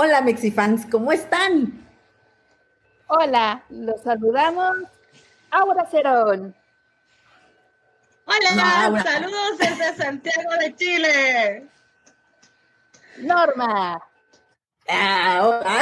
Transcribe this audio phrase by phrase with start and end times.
[0.00, 1.84] Hola Mexifans, ¿cómo están?
[3.08, 4.76] Hola, los saludamos.
[5.50, 6.54] Aura Cerón.
[8.24, 11.68] Hola, saludos desde Santiago de Chile.
[13.16, 14.00] Norma.
[14.88, 15.80] Ah, hola.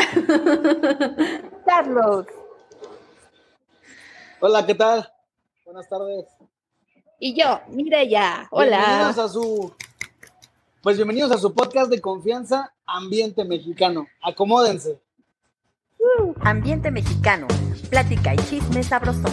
[1.66, 2.26] Carlos.
[4.40, 5.12] Hola, ¿qué tal?
[5.66, 6.24] Buenas tardes.
[7.18, 7.60] Y yo,
[8.08, 8.48] ya.
[8.50, 8.78] Hola.
[8.78, 9.76] Bienvenidos a su
[10.86, 14.06] pues bienvenidos a su podcast de confianza Ambiente Mexicano.
[14.22, 15.00] Acomódense.
[15.98, 17.48] Uh, ambiente Mexicano.
[17.90, 19.28] Plática y chisme sabroso.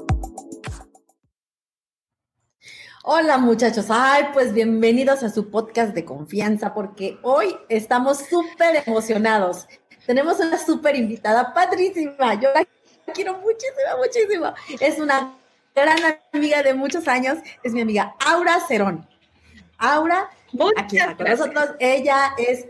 [3.12, 9.66] Hola muchachos, ay pues bienvenidos a su podcast de confianza porque hoy estamos súper emocionados.
[10.06, 12.64] Tenemos una súper invitada, padrísima, yo la
[13.12, 14.54] quiero muchísimo, muchísimo.
[14.78, 15.34] Es una
[15.74, 15.98] gran
[16.32, 19.04] amiga de muchos años, es mi amiga Aura Cerón.
[19.76, 20.30] Aura,
[20.76, 22.68] aquí está con nosotros, ella es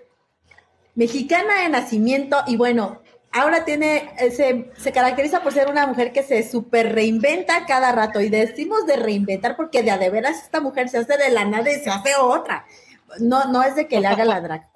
[0.94, 6.12] mexicana de nacimiento y bueno, Ahora tiene, eh, se, se, caracteriza por ser una mujer
[6.12, 8.20] que se super reinventa cada rato.
[8.20, 11.70] Y decimos de reinventar porque de de veras esta mujer se hace de la nada
[11.70, 12.66] y se hace otra.
[13.18, 14.68] No, no es de que le haga la drag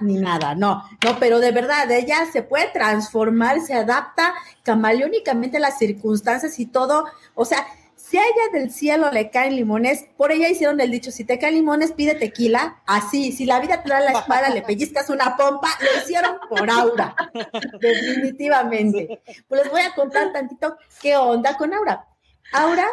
[0.00, 5.60] ni nada, no, no, pero de verdad, ella se puede transformar, se adapta camaleónicamente a
[5.60, 7.04] las circunstancias y todo.
[7.34, 7.66] O sea,
[8.08, 11.38] si a ella del cielo le caen limones, por ella hicieron el dicho, si te
[11.38, 12.82] caen limones, pide tequila.
[12.86, 16.70] Así, si la vida te da la espada, le pellizcas una pompa, lo hicieron por
[16.70, 17.14] Aura.
[17.80, 19.20] Definitivamente.
[19.46, 22.06] Pues les voy a contar tantito qué onda con Aura.
[22.54, 22.86] Aura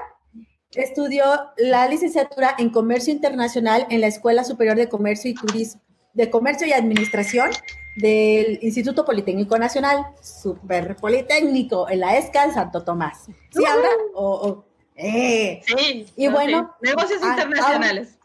[0.73, 1.23] estudió
[1.55, 5.81] la licenciatura en Comercio Internacional en la Escuela Superior de Comercio y Turismo,
[6.13, 7.51] de Comercio y Administración
[7.95, 13.27] del Instituto Politécnico Nacional, Super Politécnico, en la ESCA en Santo Tomás.
[13.51, 13.89] ¿Sí, Aura?
[14.13, 15.61] o eh.
[15.65, 16.05] Sí.
[16.15, 16.75] Y bueno.
[16.81, 18.17] Negocios ah, internacionales.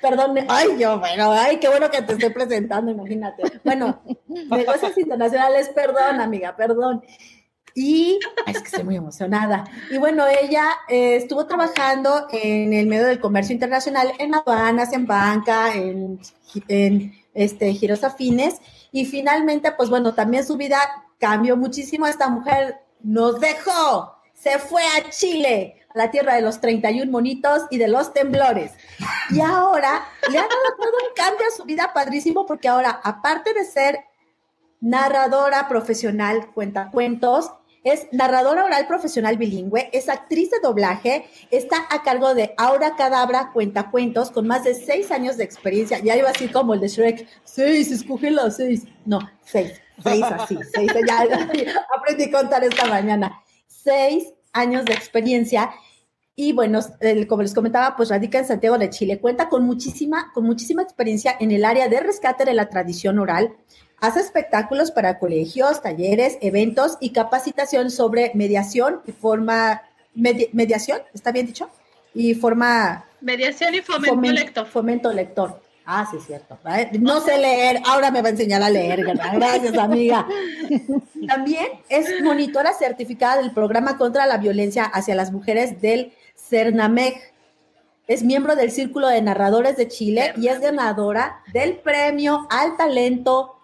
[0.00, 3.42] perdón, ay, yo, bueno, ay, qué bueno que te estoy presentando, imagínate.
[3.64, 7.02] Bueno, negocios internacionales, perdón, amiga, perdón.
[7.74, 9.64] Y es que estoy muy emocionada.
[9.90, 15.06] Y bueno, ella eh, estuvo trabajando en el medio del comercio internacional, en aduanas, en
[15.06, 16.20] banca, en,
[16.68, 18.60] en este, giros afines.
[18.92, 20.78] Y finalmente, pues bueno, también su vida
[21.18, 22.06] cambió muchísimo.
[22.06, 27.78] Esta mujer nos dejó, se fue a Chile la tierra de los 31 monitos y
[27.78, 28.72] de los temblores.
[29.30, 33.54] Y ahora le ha dado todo un cambio a su vida padrísimo porque ahora, aparte
[33.54, 34.00] de ser
[34.80, 37.52] narradora profesional, cuenta cuentos,
[37.84, 43.50] es narradora oral profesional bilingüe, es actriz de doblaje, está a cargo de Aura Cadabra
[43.52, 46.00] Cuentacuentos con más de seis años de experiencia.
[46.00, 48.84] Ya iba así como el de Shrek, seis, escoge las seis.
[49.04, 53.42] No, seis, seis así, seis, ya, ya aprendí a contar esta mañana.
[53.66, 55.70] Seis años de experiencia
[56.36, 56.80] y bueno,
[57.28, 59.20] como les comentaba, pues radica en Santiago de Chile.
[59.20, 63.54] Cuenta con muchísima, con muchísima experiencia en el área de rescate de la tradición oral.
[64.00, 69.82] Hace espectáculos para colegios, talleres, eventos y capacitación sobre mediación y forma,
[70.14, 71.70] mediación, ¿está bien dicho?
[72.14, 73.04] Y forma...
[73.20, 74.66] Mediación y fomento, lector.
[74.66, 75.62] Fomento lector.
[75.86, 76.58] Ah, sí, es cierto.
[77.00, 80.26] No sé leer, ahora me va a enseñar a leer, Gracias, amiga.
[81.28, 87.14] También es monitora certificada del programa contra la violencia hacia las mujeres del CERNAMEG.
[88.06, 93.56] Es miembro del Círculo de Narradores de Chile y es ganadora del premio al talento,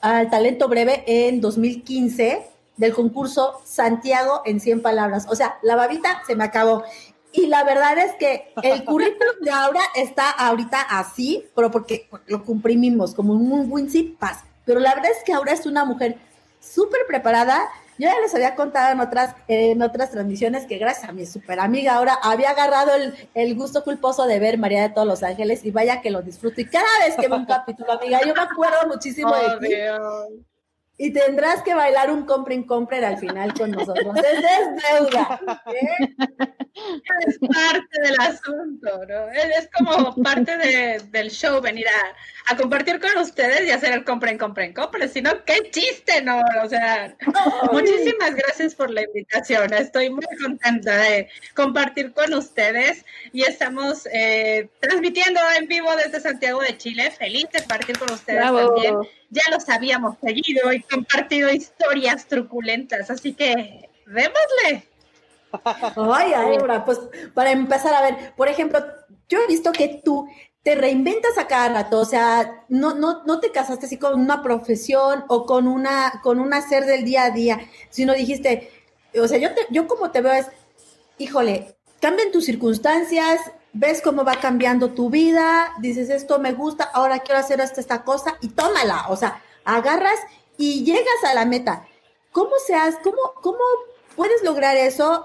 [0.00, 2.44] al talento breve en 2015
[2.76, 5.26] del concurso Santiago en 100 palabras.
[5.28, 6.84] O sea, la babita se me acabó.
[7.32, 12.44] Y la verdad es que el currículum de Aura está ahorita así, pero porque lo
[12.44, 14.44] comprimimos como un win pass.
[14.64, 16.16] Pero la verdad es que Aura es una mujer
[16.60, 17.68] súper preparada.
[17.98, 21.58] Yo ya les había contado en otras, en otras transmisiones que gracias a mi super
[21.58, 22.92] amiga ahora había agarrado
[23.34, 26.60] el, gusto culposo de ver María de todos los Ángeles y vaya que lo disfruto.
[26.60, 29.74] Y cada vez que veo un capítulo, amiga, yo me acuerdo muchísimo de ti.
[31.00, 34.16] Y tendrás que bailar un compren compren al final con nosotros.
[34.16, 35.40] es deuda.
[37.26, 39.28] Es parte del asunto, ¿no?
[39.30, 40.56] Es como parte
[41.10, 42.14] del show venir a,
[42.56, 45.08] compartir con ustedes y hacer el compren, compren, compren.
[45.08, 46.40] Si no, qué chiste, ¿no?
[46.62, 47.14] O sea,
[47.72, 49.72] muchísimas gracias por la invitación.
[49.74, 56.60] Estoy muy contenta de compartir con ustedes y estamos eh, transmitiendo en vivo desde Santiago
[56.60, 57.10] de Chile.
[57.10, 58.96] Feliz de partir con ustedes también
[59.30, 64.88] ya los habíamos seguido y compartido historias truculentas, así que démosle.
[65.96, 67.00] Ay, Aura, pues
[67.34, 68.84] para empezar a ver, por ejemplo,
[69.28, 70.28] yo he visto que tú
[70.68, 74.42] te reinventas a cada rato, o sea, no, no, no te casaste así con una
[74.42, 78.70] profesión o con una, con un hacer del día a día, sino dijiste,
[79.18, 80.44] o sea, yo, te, yo como te veo es,
[81.16, 83.40] híjole, cambian tus circunstancias,
[83.72, 88.04] ves cómo va cambiando tu vida, dices, esto me gusta, ahora quiero hacer esta, esta
[88.04, 90.20] cosa y tómala, o sea, agarras
[90.58, 91.88] y llegas a la meta.
[92.30, 93.64] ¿Cómo se hace, cómo, cómo
[94.16, 95.24] puedes lograr eso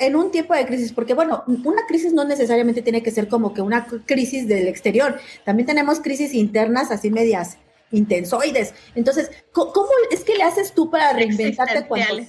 [0.00, 3.54] en un tiempo de crisis, porque bueno, una crisis no necesariamente tiene que ser como
[3.54, 7.58] que una crisis del exterior, también tenemos crisis internas así medias
[7.92, 8.74] intensoides.
[8.94, 12.24] Entonces, ¿cómo, es que le haces tú para reinventarte cuando,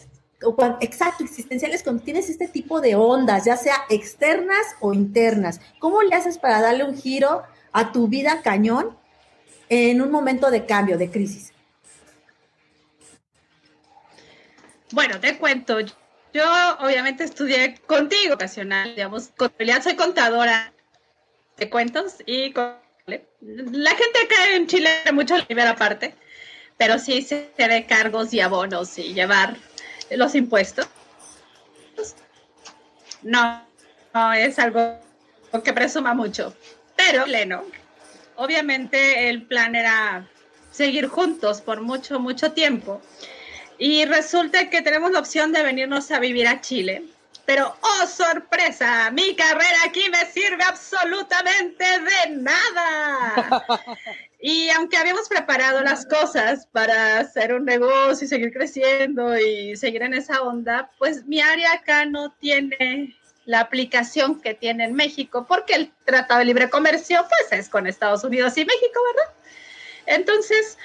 [0.56, 5.62] cuando, exacto, existenciales, cuando tienes este tipo de ondas, ya sea externas o internas?
[5.80, 8.98] ¿Cómo le haces para darle un giro a tu vida cañón
[9.70, 11.54] en un momento de cambio, de crisis?
[14.92, 15.78] Bueno, te cuento,
[16.34, 16.44] yo
[16.80, 20.74] obviamente estudié contigo, ocasional, digamos, contabilidad, soy contadora
[21.58, 26.16] de cuentos y la gente acá en Chile mucho libera aparte,
[26.78, 29.58] pero sí se de cargos y abonos y llevar
[30.10, 30.88] los impuestos.
[33.22, 33.66] No,
[34.14, 35.00] no es algo
[35.64, 36.56] que presuma mucho,
[36.96, 37.26] pero
[38.36, 40.28] obviamente el plan era
[40.72, 43.02] seguir juntos por mucho, mucho tiempo.
[43.84, 47.02] Y resulta que tenemos la opción de venirnos a vivir a Chile.
[47.48, 53.66] Pero, oh sorpresa, mi carrera aquí me sirve absolutamente de nada.
[54.44, 60.02] Y aunque habíamos preparado las cosas para hacer un negocio y seguir creciendo y seguir
[60.02, 65.46] en esa onda, pues mi área acá no tiene la aplicación que tiene en México,
[65.48, 69.34] porque el Tratado de Libre Comercio, pues es con Estados Unidos y México, ¿verdad?
[70.08, 70.80] Entonces,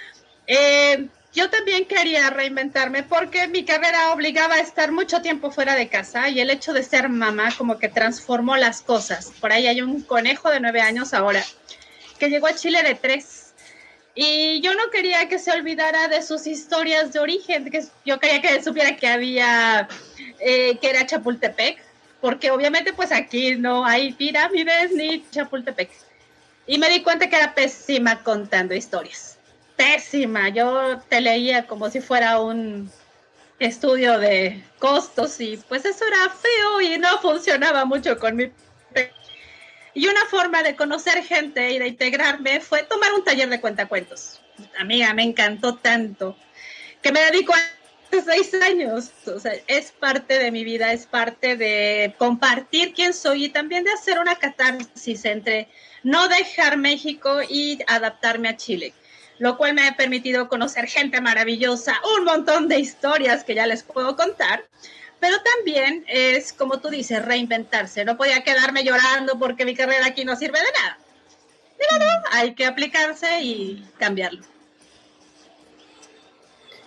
[0.46, 5.88] eh, yo también quería reinventarme porque mi carrera obligaba a estar mucho tiempo fuera de
[5.88, 9.32] casa y el hecho de ser mamá como que transformó las cosas.
[9.38, 11.44] Por ahí hay un conejo de nueve años ahora
[12.18, 13.52] que llegó a Chile de tres.
[14.14, 18.40] Y yo no quería que se olvidara de sus historias de origen, que yo quería
[18.40, 19.88] que supiera que había,
[20.40, 21.78] eh, que era Chapultepec,
[22.22, 25.90] porque obviamente pues aquí no hay pirámides ni Chapultepec.
[26.66, 29.35] Y me di cuenta que era pésima contando historias
[29.76, 30.48] pésima.
[30.48, 32.90] Yo te leía como si fuera un
[33.58, 38.52] estudio de costos y pues eso era feo y no funcionaba mucho con mi...
[39.94, 44.42] Y una forma de conocer gente y de integrarme fue tomar un taller de cuentacuentos.
[44.78, 46.36] Amiga, me encantó tanto
[47.00, 49.10] que me dedico a seis años.
[49.26, 53.84] O sea, es parte de mi vida, es parte de compartir quién soy y también
[53.84, 55.68] de hacer una catarsis entre
[56.02, 58.92] no dejar México y adaptarme a Chile
[59.38, 63.82] lo cual me ha permitido conocer gente maravillosa, un montón de historias que ya les
[63.82, 64.64] puedo contar,
[65.20, 68.04] pero también es, como tú dices, reinventarse.
[68.04, 70.98] No podía quedarme llorando porque mi carrera aquí no sirve de nada.
[71.78, 74.42] Pero no, hay que aplicarse y cambiarlo.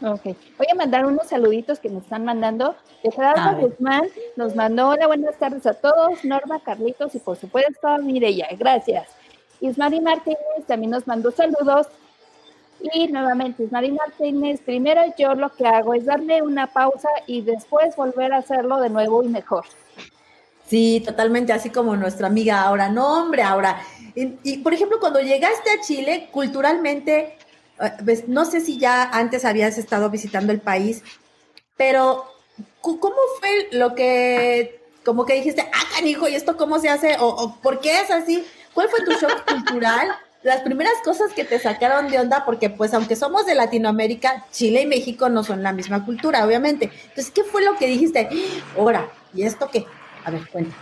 [0.01, 0.23] Ok.
[0.57, 2.75] Voy a mandar unos saluditos que me están mandando.
[3.03, 4.03] De Gerardo Guzmán
[4.35, 6.23] nos mandó hola, buenas tardes a todos.
[6.23, 8.47] Norma, Carlitos y por supuesto Mireya.
[8.57, 9.09] Gracias.
[9.61, 11.87] Ismari Martínez también nos mandó saludos.
[12.81, 17.95] Y nuevamente, Mari Martínez, primero yo lo que hago es darle una pausa y después
[17.95, 19.65] volver a hacerlo de nuevo y mejor.
[20.65, 22.89] Sí, totalmente, así como nuestra amiga ahora.
[22.89, 23.81] No, hombre, ahora.
[24.15, 27.37] Y, por ejemplo, cuando llegaste a Chile, culturalmente,
[28.05, 31.03] pues, no sé si ya antes habías estado visitando el país,
[31.75, 32.25] pero
[32.81, 37.17] ¿cómo fue lo que, como que dijiste, ah, canijo, ¿y esto cómo se hace?
[37.19, 38.45] ¿O, o por qué es así?
[38.73, 40.09] ¿Cuál fue tu shock cultural?
[40.41, 44.81] Las primeras cosas que te sacaron de onda, porque pues aunque somos de Latinoamérica, Chile
[44.81, 46.85] y México no son la misma cultura, obviamente.
[46.85, 48.29] Entonces, ¿qué fue lo que dijiste?
[48.77, 49.85] Ahora, ¿y esto qué?
[50.23, 50.75] A ver, cuenta.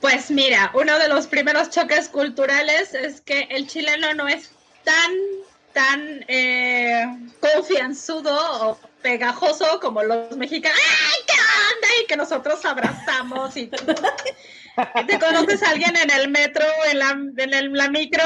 [0.00, 4.50] Pues mira, uno de los primeros choques culturales es que el chileno no es
[4.82, 5.12] tan,
[5.72, 7.06] tan eh,
[7.40, 10.78] confianzudo o pegajoso como los mexicanos.
[10.78, 11.88] ¡Ay, qué onda!
[12.02, 13.70] Y que nosotros abrazamos y
[15.06, 18.24] te conoces a alguien en el metro, en la, en la micro,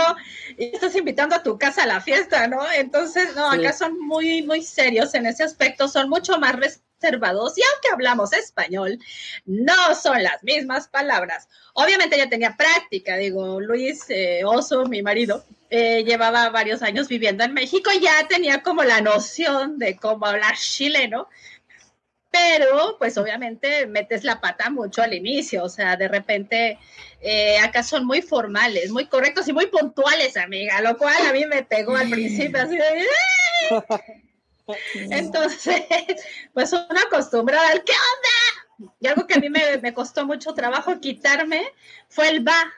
[0.57, 2.61] y estás invitando a tu casa a la fiesta, ¿no?
[2.73, 7.63] Entonces, no, acá son muy, muy serios en ese aspecto, son mucho más reservados, y
[7.63, 8.99] aunque hablamos español,
[9.45, 11.49] no son las mismas palabras.
[11.75, 17.43] Obviamente ya tenía práctica, digo, Luis eh, Oso, mi marido, eh, llevaba varios años viviendo
[17.43, 21.29] en México y ya tenía como la noción de cómo hablar chileno,
[22.31, 26.79] pero pues obviamente metes la pata mucho al inicio, o sea, de repente
[27.21, 31.45] eh, acá son muy formales, muy correctos y muy puntuales, amiga, lo cual a mí
[31.47, 33.07] me pegó al principio así de...
[34.95, 35.85] Entonces,
[36.53, 38.93] pues una acostumbrada al ¿qué onda?
[39.01, 41.65] Y algo que a mí me, me costó mucho trabajo quitarme
[42.09, 42.73] fue el va.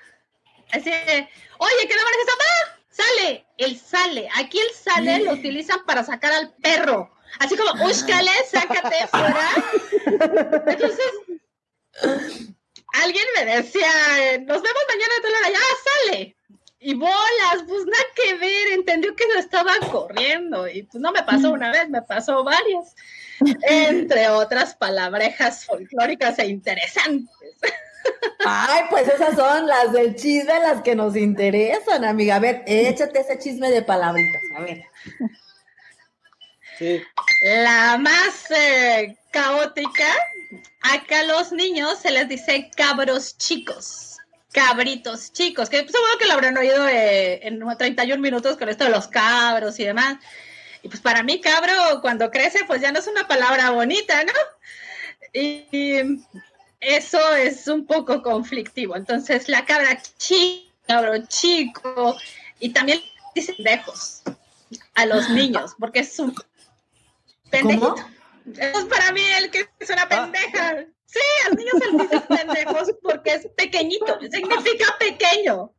[0.71, 2.79] Así, oye, ¿qué le parece ¡Ah!
[2.91, 4.29] Sale, él sale.
[4.37, 7.11] Aquí el sale lo utilizan para sacar al perro.
[7.39, 9.49] Así como, úscale, sácate fuera.
[10.67, 11.13] Entonces,
[12.95, 13.91] alguien me decía,
[14.41, 15.59] nos vemos mañana de la ya
[16.11, 16.37] sale.
[16.81, 20.69] Y bolas, pues nada que ver, entendió que no estaba corriendo.
[20.69, 22.95] Y pues no me pasó una vez, me pasó varias.
[23.63, 27.57] Entre otras palabrejas folclóricas e interesantes.
[28.45, 32.37] Ay, pues esas son las del chisme, las que nos interesan, amiga.
[32.37, 34.85] A ver, échate ese chisme de palabritas, a ver.
[36.79, 37.03] Sí.
[37.43, 40.07] La más eh, caótica,
[40.83, 44.17] acá a los niños se les dice cabros chicos,
[44.53, 48.91] cabritos chicos, que seguro que lo habrán oído eh, en 31 minutos con esto de
[48.91, 50.19] los cabros y demás.
[50.83, 54.33] Y pues para mí cabro cuando crece pues ya no es una palabra bonita, ¿no?
[55.33, 55.65] y
[56.81, 58.97] eso es un poco conflictivo.
[58.97, 62.17] Entonces, la cabra chico, cabro chico,
[62.61, 63.01] y también
[63.35, 64.23] dicen pendejos
[64.95, 66.35] a los niños, porque es un
[67.51, 67.97] pendejito.
[68.57, 70.09] Es para mí el que es una ah.
[70.09, 70.87] pendeja.
[71.07, 75.73] Sí, a los niños se les dice pendejos porque es pequeñito, significa pequeño.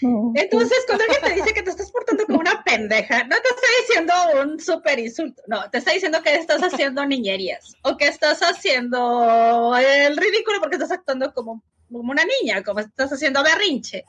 [0.00, 3.66] Entonces, cuando alguien te dice que te estás portando como una pendeja, no te está
[3.80, 4.12] diciendo
[4.42, 9.76] un súper insulto, no, te está diciendo que estás haciendo niñerías o que estás haciendo
[9.76, 14.04] el ridículo porque estás actuando como, como una niña, como estás haciendo berrinche.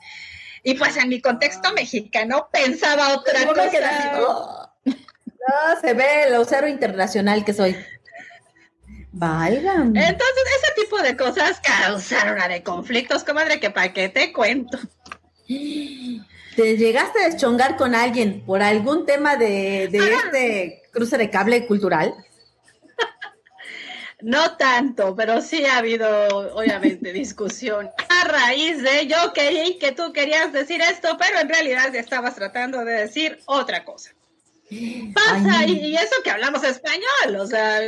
[0.62, 1.72] Y pues en mi contexto ah.
[1.72, 4.74] mexicano pensaba otra cosa.
[5.48, 7.76] No, se ve el cero internacional que soy.
[9.12, 10.06] Válgame.
[10.06, 14.78] Entonces, ese tipo de cosas causaron una de conflictos, comadre, que para qué te cuento.
[16.56, 22.14] ¿Te llegaste a deschongar con alguien por algún tema de, este cruce de cable cultural?
[24.22, 30.12] No tanto, pero sí ha habido, obviamente, discusión a raíz de yo creí que tú
[30.12, 34.10] querías decir esto, pero en realidad estabas tratando de decir otra cosa.
[35.14, 37.80] Pasa, y, eso que hablamos español, o sea,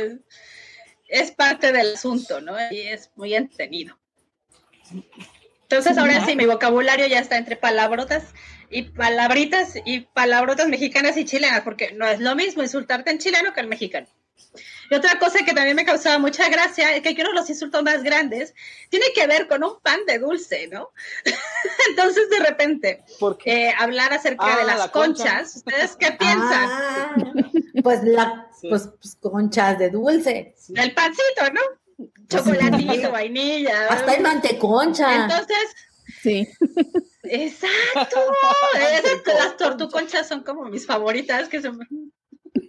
[1.07, 2.55] es parte del asunto, ¿no?
[2.71, 3.97] Y es muy entretenido.
[5.63, 8.33] Entonces ahora sí, mi vocabulario ya está entre palabrotas
[8.69, 13.53] y palabritas y palabrotas mexicanas y chilenas, porque no es lo mismo insultarte en chileno
[13.53, 14.07] que en mexicano.
[14.93, 17.81] Y otra cosa que también me causaba mucha gracia es que uno de los insultos
[17.81, 18.53] más grandes
[18.89, 20.91] tiene que ver con un pan de dulce, ¿no?
[21.89, 23.03] Entonces, de repente,
[23.45, 26.69] eh, hablar acerca de ah, las conchas, ¿ustedes qué piensan?
[26.69, 27.15] Ah,
[27.81, 30.53] pues, la, pues, pues, conchas de dulce.
[30.75, 32.11] El pancito, ¿no?
[32.27, 33.87] chocolatito, vainilla.
[33.87, 35.23] Hasta hay manteconcha.
[35.23, 35.75] Entonces,
[36.21, 36.47] sí.
[37.23, 38.19] Exacto.
[39.39, 41.79] las tortuconchas son como mis favoritas, que son.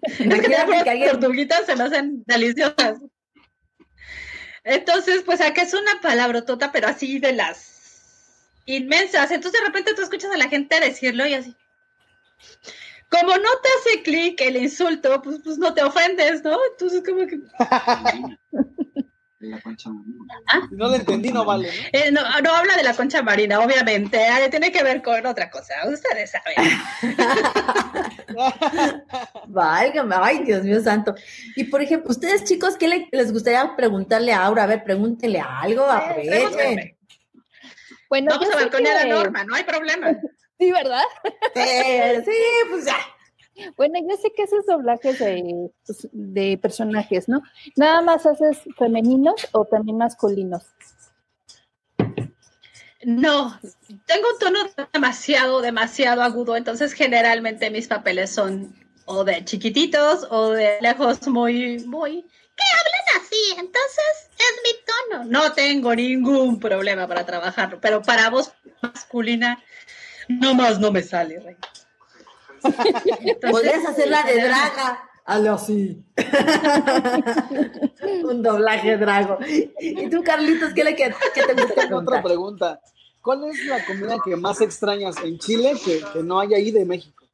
[0.18, 2.98] Imagínate que tortuguitas se me hacen deliciosas.
[4.64, 9.30] Entonces, pues acá es una palabra tota, pero así de las inmensas.
[9.30, 11.54] Entonces, de repente tú escuchas a la gente decirlo y así.
[13.10, 16.58] Como no te hace clic el insulto, pues, pues no te ofendes, ¿no?
[16.72, 17.38] Entonces, como que.
[19.44, 20.34] la concha marina.
[20.48, 20.60] ¿Ah?
[20.70, 21.68] No lo entendí, no vale.
[21.92, 22.20] Eh, ¿no?
[22.40, 24.18] no, habla de la concha marina, obviamente.
[24.18, 25.74] Eh, tiene que ver con otra cosa.
[25.86, 26.54] Ustedes saben.
[29.46, 31.14] Válgame, ay, Dios mío santo.
[31.56, 34.64] Y por ejemplo, ustedes chicos, ¿qué les gustaría preguntarle a Aura?
[34.64, 36.96] A ver, pregúntele algo, aprovechen.
[38.08, 40.16] Bueno, Vamos a balconear a Norma, no hay problema.
[40.56, 41.02] Sí, ¿verdad?
[42.24, 42.32] sí,
[42.70, 42.96] pues ya.
[43.76, 45.18] Bueno, yo sé que haces doblajes
[45.86, 47.42] pues, de, personajes, ¿no?
[47.76, 50.64] ¿Nada más haces femeninos o también masculinos?
[53.04, 53.60] No,
[54.06, 54.58] tengo un tono
[54.92, 61.80] demasiado, demasiado agudo, entonces generalmente mis papeles son o de chiquititos o de lejos muy,
[61.80, 62.24] muy,
[62.56, 65.24] ¿Qué hablan así, entonces es mi tono.
[65.24, 69.62] No tengo ningún problema para trabajarlo, pero para voz masculina,
[70.28, 71.56] no más no me sale, Rey.
[73.50, 75.10] Podrías hacer la de Draga.
[75.24, 76.04] Algo así.
[78.24, 79.38] Un doblaje drago.
[79.80, 82.78] ¿Y tú, Carlitos, qué, le, qué, te gusta Otra pregunta.
[83.22, 86.84] ¿Cuál es la comida que más extrañas en Chile que, que no hay ahí de
[86.84, 87.24] México?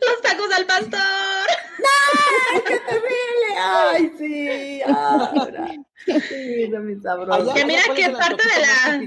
[0.00, 0.98] Los tacos al pastor.
[1.78, 2.64] ¡No!
[2.64, 3.58] ¡Qué terrible!
[3.58, 4.80] ¡Ay, sí!
[4.82, 5.68] Ahora.
[6.06, 6.70] Sí,
[7.02, 7.52] sabroso.
[7.54, 8.98] Que mira que parte de la...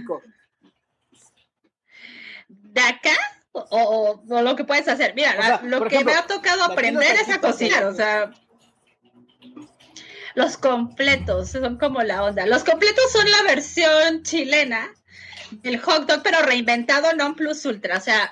[2.48, 3.35] ¿De acá?
[3.56, 5.14] O, lo que puedes hacer.
[5.16, 8.32] Mira, lo que me ha tocado aprender es a cocinar, o sea,
[10.36, 12.46] los completos son como la onda.
[12.46, 14.94] Los completos son la versión chilena
[15.52, 17.98] del hot dog, pero reinventado non plus ultra.
[17.98, 18.32] O sea,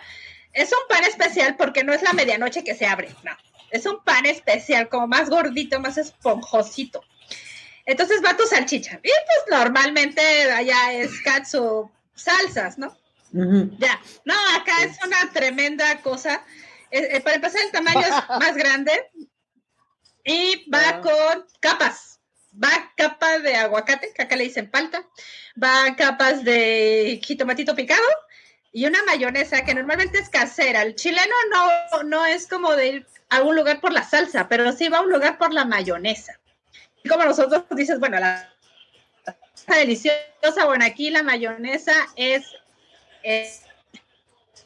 [0.51, 3.31] es un pan especial porque no es la medianoche que se abre, no.
[3.71, 7.03] Es un pan especial, como más gordito, más esponjosito.
[7.85, 8.99] Entonces va tu salchicha.
[9.01, 12.95] Y pues normalmente allá es katsu, salsas, ¿no?
[13.79, 16.43] Ya, no, acá es una tremenda cosa.
[16.91, 18.09] Eh, eh, para empezar, el tamaño es
[18.39, 19.09] más grande
[20.23, 21.01] y va Ah.
[21.01, 22.19] con capas.
[22.63, 25.03] Va capa de aguacate, que acá le dicen palta.
[25.61, 28.03] Va capas de jitomatito picado
[28.71, 30.83] y una mayonesa que normalmente es casera.
[30.83, 34.71] El chileno no, no es como de ir a un lugar por la salsa, pero
[34.71, 36.39] sí va a un lugar por la mayonesa.
[37.03, 38.53] Y como nosotros dices, bueno, la
[39.55, 40.65] está deliciosa.
[40.65, 42.45] Bueno, aquí la mayonesa es,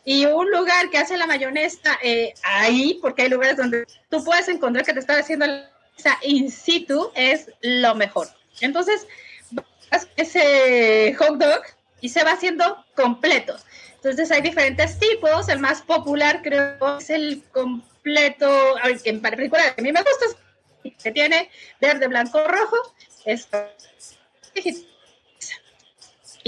[0.06, 4.48] y un lugar que hace la mayonesa eh, ahí, porque hay lugares donde tú puedes
[4.48, 8.28] encontrar que te está haciendo la mayonesa in situ, es lo mejor.
[8.62, 9.06] Entonces,
[9.52, 11.62] vas ese hot dog
[12.02, 13.58] y se va haciendo completo.
[13.96, 15.50] Entonces hay diferentes tipos.
[15.50, 20.26] El más popular creo es el completo, que en particular a mí me gusta,
[21.04, 21.50] que tiene
[21.82, 22.78] verde, blanco, rojo.
[23.26, 23.50] Es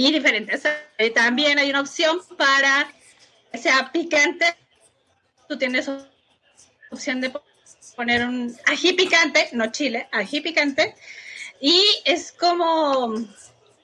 [0.07, 0.63] y diferentes.
[1.13, 2.91] También hay una opción para
[3.51, 4.45] que sea picante.
[5.47, 5.89] Tú tienes
[6.89, 7.33] opción de
[7.95, 10.95] poner un ají picante, no chile, ají picante.
[11.59, 13.13] Y es como,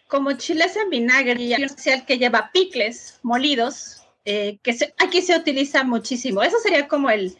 [0.07, 1.41] como chiles en vinagre.
[1.41, 6.43] Y hay un que lleva picles molidos, eh, que se- aquí se utiliza muchísimo.
[6.43, 7.37] Eso sería como el,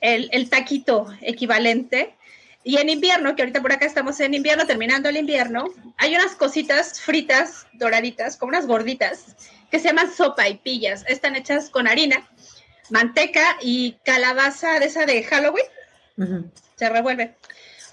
[0.00, 2.16] el taquito equivalente.
[2.64, 6.34] Y en invierno, que ahorita por acá estamos en invierno, terminando el invierno, hay unas
[6.34, 9.36] cositas fritas, doraditas, como unas gorditas,
[9.70, 11.04] que se llaman sopa y pillas.
[11.08, 12.28] Están hechas con harina,
[12.90, 15.66] manteca y calabaza de esa de Halloween.
[16.76, 17.36] Se revuelve.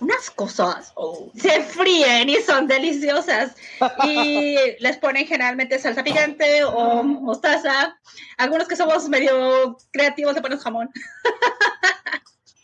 [0.01, 0.93] Unas cosas
[1.37, 3.55] se fríen y son deliciosas.
[4.03, 7.97] Y les ponen generalmente salsa picante o mostaza.
[8.37, 10.89] Algunos que somos medio creativos le ponen jamón.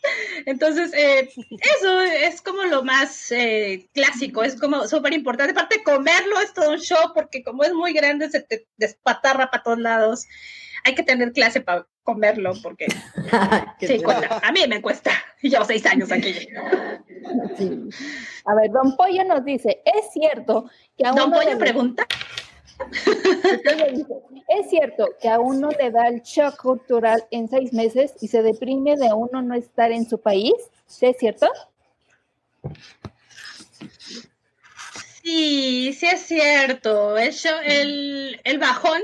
[0.45, 1.29] Entonces, eh,
[1.77, 5.51] eso es como lo más eh, clásico, es como súper importante.
[5.51, 9.63] Aparte, comerlo es todo un show porque como es muy grande, se te despatarra para
[9.63, 10.27] todos lados.
[10.83, 12.87] Hay que tener clase para comerlo porque
[13.79, 14.39] sí, cuesta.
[14.43, 15.11] A mí me cuesta.
[15.41, 16.33] Y llevo seis años aquí.
[17.57, 17.89] Sí.
[18.45, 22.07] A ver, Don Pollo nos dice, es cierto que a Don uno Pollo pregunta.
[24.47, 28.41] Es cierto que a uno le da el shock cultural en seis meses y se
[28.41, 30.53] deprime de uno no estar en su país.
[30.87, 31.47] ¿Sí es cierto?
[35.23, 37.17] Sí, sí es cierto.
[37.17, 39.01] El, el, bajón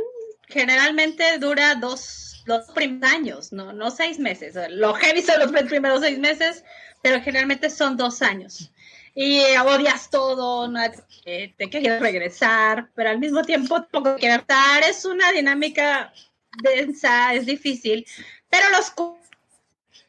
[0.48, 4.56] generalmente dura dos, dos primeros años, no, no seis meses.
[4.72, 6.64] Lo heavy son los primeros seis meses,
[7.02, 8.72] pero generalmente son dos años.
[9.20, 10.80] Y eh, odias todo, no,
[11.24, 14.84] te quieres regresar, pero al mismo tiempo tampoco quieres estar.
[14.84, 16.14] Es una dinámica
[16.62, 18.06] densa, es difícil,
[18.48, 18.94] pero los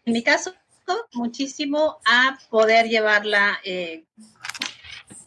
[0.04, 0.52] en mi caso
[1.14, 4.04] muchísimo a poder llevarla eh,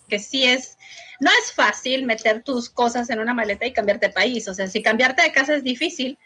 [0.08, 0.78] que sí es,
[1.20, 4.48] no es fácil meter tus cosas en una maleta y cambiarte de país.
[4.48, 6.20] O sea, si cambiarte de casa es difícil,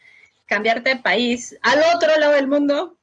[0.46, 2.98] cambiarte de país al otro lado del mundo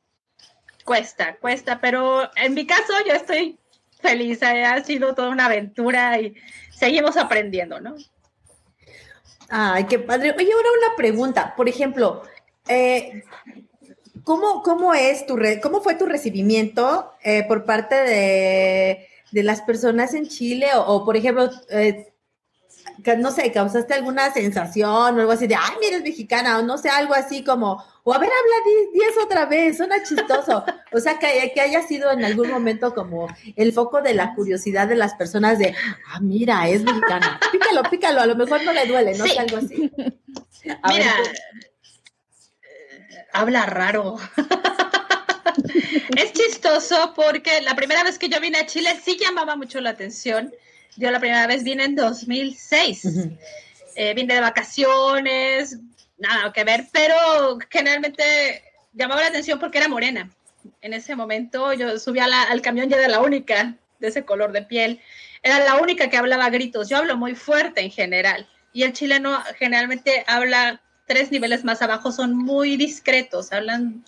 [0.85, 1.81] cuesta, cuesta.
[1.81, 3.59] Pero en mi caso yo estoy
[4.03, 6.35] feliz, eh, ha sido toda una aventura y
[6.71, 7.95] seguimos aprendiendo, ¿no?
[9.49, 10.35] Ay, qué padre.
[10.37, 11.55] Oye, ahora una pregunta.
[11.57, 12.23] Por ejemplo,
[12.69, 13.23] eh,
[14.25, 19.63] ¿cómo, cómo es tu re- cómo fue tu recibimiento eh, por parte de, de las
[19.63, 20.69] personas en Chile?
[20.75, 22.12] O, o, por ejemplo, eh,
[23.19, 26.79] no sé, causaste alguna sensación o algo así de, ay, mira, es mexicana, o no
[26.79, 28.57] sé, algo así como, o a ver, habla
[28.93, 30.65] 10 otra vez, suena chistoso.
[30.93, 34.89] O sea, que, que haya sido en algún momento como el foco de la curiosidad
[34.89, 35.75] de las personas de,
[36.09, 37.41] ah, mira, es mexicana.
[37.51, 39.37] Pícalo, pícalo, a lo mejor no le duele, no Sí.
[39.39, 39.91] algo así.
[40.83, 41.33] A Mira, ver,
[42.63, 44.17] eh, habla raro.
[46.17, 49.91] es chistoso porque la primera vez que yo vine a Chile sí llamaba mucho la
[49.91, 50.53] atención.
[50.97, 53.05] Yo la primera vez vine en 2006.
[53.05, 53.39] Ujú.
[53.95, 55.79] Eh, vine de vacaciones,
[56.19, 60.31] nada que ver, pero generalmente llamaba la atención porque era morena.
[60.81, 64.25] En ese momento yo subí a la- al camión y era la única de ese
[64.25, 65.01] color de piel.
[65.43, 66.89] Era la única que hablaba a gritos.
[66.89, 68.49] Yo hablo muy fuerte en general.
[68.73, 74.05] Y el chileno generalmente habla tres niveles más abajo, son muy discretos, hablan...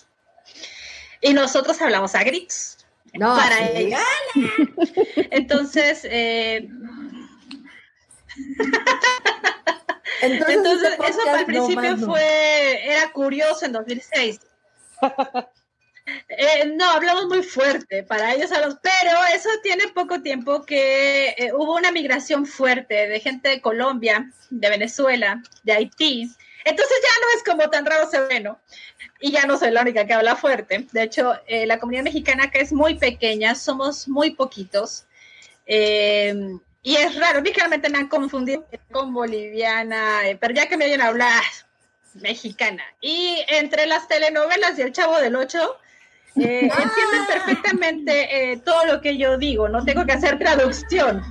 [1.20, 2.73] Y nosotros hablamos a gritos.
[3.14, 3.58] No, para.
[5.30, 6.68] Entonces, eh,
[10.22, 12.06] Entonces, Entonces, este eso al principio no no.
[12.06, 14.40] fue, era curioso en 2006.
[16.28, 21.50] Eh, no, hablamos muy fuerte para ellos, hablamos- pero eso tiene poco tiempo que eh,
[21.54, 26.30] hubo una migración fuerte de gente de Colombia, de Venezuela, de Haití.
[26.66, 28.58] Entonces ya no es como tan raro ser bueno.
[29.20, 30.86] Y ya no soy la única que habla fuerte.
[30.92, 35.06] De hecho, eh, la comunidad mexicana que es muy pequeña, somos muy poquitos.
[35.66, 36.34] Eh,
[36.86, 41.06] y es raro, únicamente me han confundido con boliviana, eh, pero ya que me a
[41.06, 41.42] hablar
[42.12, 42.84] mexicana.
[43.00, 45.78] Y entre las telenovelas y El Chavo del Ocho,
[46.36, 46.82] eh, Ah.
[46.82, 51.22] entienden perfectamente eh, todo lo que yo digo, no tengo que hacer traducción.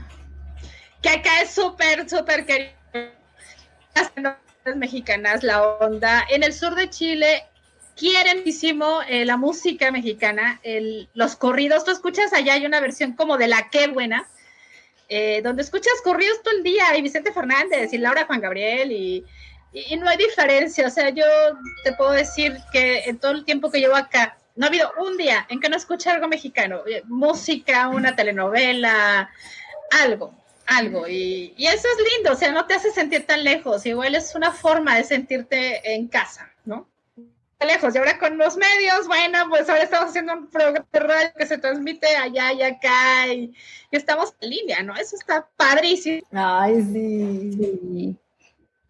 [1.04, 2.72] Que acá es súper, súper querido.
[4.65, 6.26] Las mexicanas, la onda.
[6.32, 7.46] En el sur de Chile
[7.97, 11.84] quieren muchísimo eh, la música mexicana, el- los corridos.
[11.84, 14.27] Tú escuchas allá, hay una versión como de La Qué Buena,
[15.10, 19.23] eh, donde escuchas corridos todo el día, y Vicente Fernández, y Laura Juan Gabriel, y,
[19.73, 20.88] y- no hay diferencia.
[20.88, 21.25] O sea, yo
[21.84, 25.17] te puedo decir que en todo el tiempo que llevo acá, no ha habido un
[25.17, 29.29] día en que no escuche algo mexicano, eh, música, una telenovela,
[29.91, 30.34] algo,
[30.67, 31.08] algo.
[31.08, 34.36] Y, y eso es lindo, o sea, no te hace sentir tan lejos, igual es
[34.36, 36.49] una forma de sentirte en casa.
[37.65, 37.93] Lejos.
[37.93, 41.45] Y ahora con los medios, bueno, pues ahora estamos haciendo un programa de radio que
[41.45, 43.54] se transmite allá y acá y,
[43.91, 44.95] y estamos en línea, ¿no?
[44.95, 46.21] Eso está padrísimo.
[46.32, 47.52] Ay, sí.
[47.54, 48.17] Sí.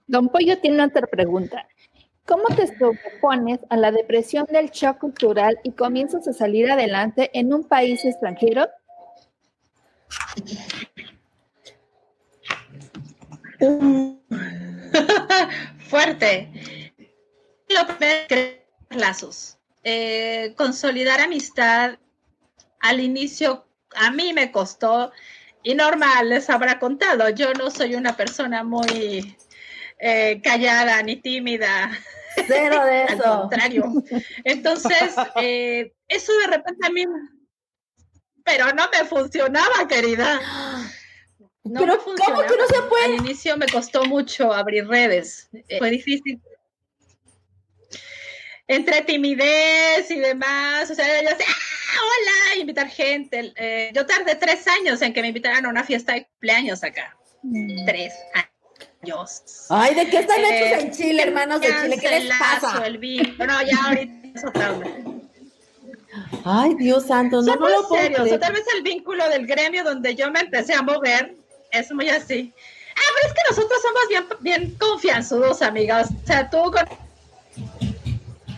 [0.07, 1.67] Don Pollo tiene otra pregunta.
[2.25, 7.53] ¿Cómo te sobrepones a la depresión del shock cultural y comienzas a salir adelante en
[7.53, 8.69] un país extranjero?
[15.89, 16.93] Fuerte.
[17.69, 18.62] Lo primero crear
[18.95, 19.57] lazos.
[19.83, 21.97] Eh, consolidar amistad.
[22.79, 25.11] Al inicio, a mí me costó,
[25.63, 29.37] y normal les habrá contado, yo no soy una persona muy
[29.97, 31.89] eh, callada ni tímida.
[32.47, 33.85] Cero de Al contrario.
[34.43, 37.05] Entonces, eh, eso de repente a mí,
[38.43, 40.41] pero no me funcionaba, querida.
[41.63, 43.05] No Pero ¿cómo que no se puede?
[43.05, 45.47] Al inicio me costó mucho abrir redes.
[45.69, 46.41] Eh, fue difícil.
[48.75, 53.53] Entre timidez y demás, o sea, yo decía, ¡ah, hola, invitar gente.
[53.55, 57.15] Eh, yo tardé tres años en que me invitaran a una fiesta de cumpleaños acá.
[57.85, 59.43] Tres años.
[59.69, 61.97] Ay, ¿de qué están Eh, hechos en Chile, hermanos de Chile?
[61.99, 62.85] ¿Qué les pasa?
[62.85, 63.45] El vino.
[63.45, 64.75] No, ya ahorita es otra.
[66.45, 68.21] Ay, Dios santo, no, no lo puedo.
[68.21, 68.39] O creer.
[68.39, 71.35] tal vez el vínculo del gremio donde yo me empecé a mover
[71.71, 72.53] es muy así.
[72.95, 76.09] Ah, pero es que nosotros somos bien, bien confianzudos, amigas.
[76.23, 76.85] O sea, tú con...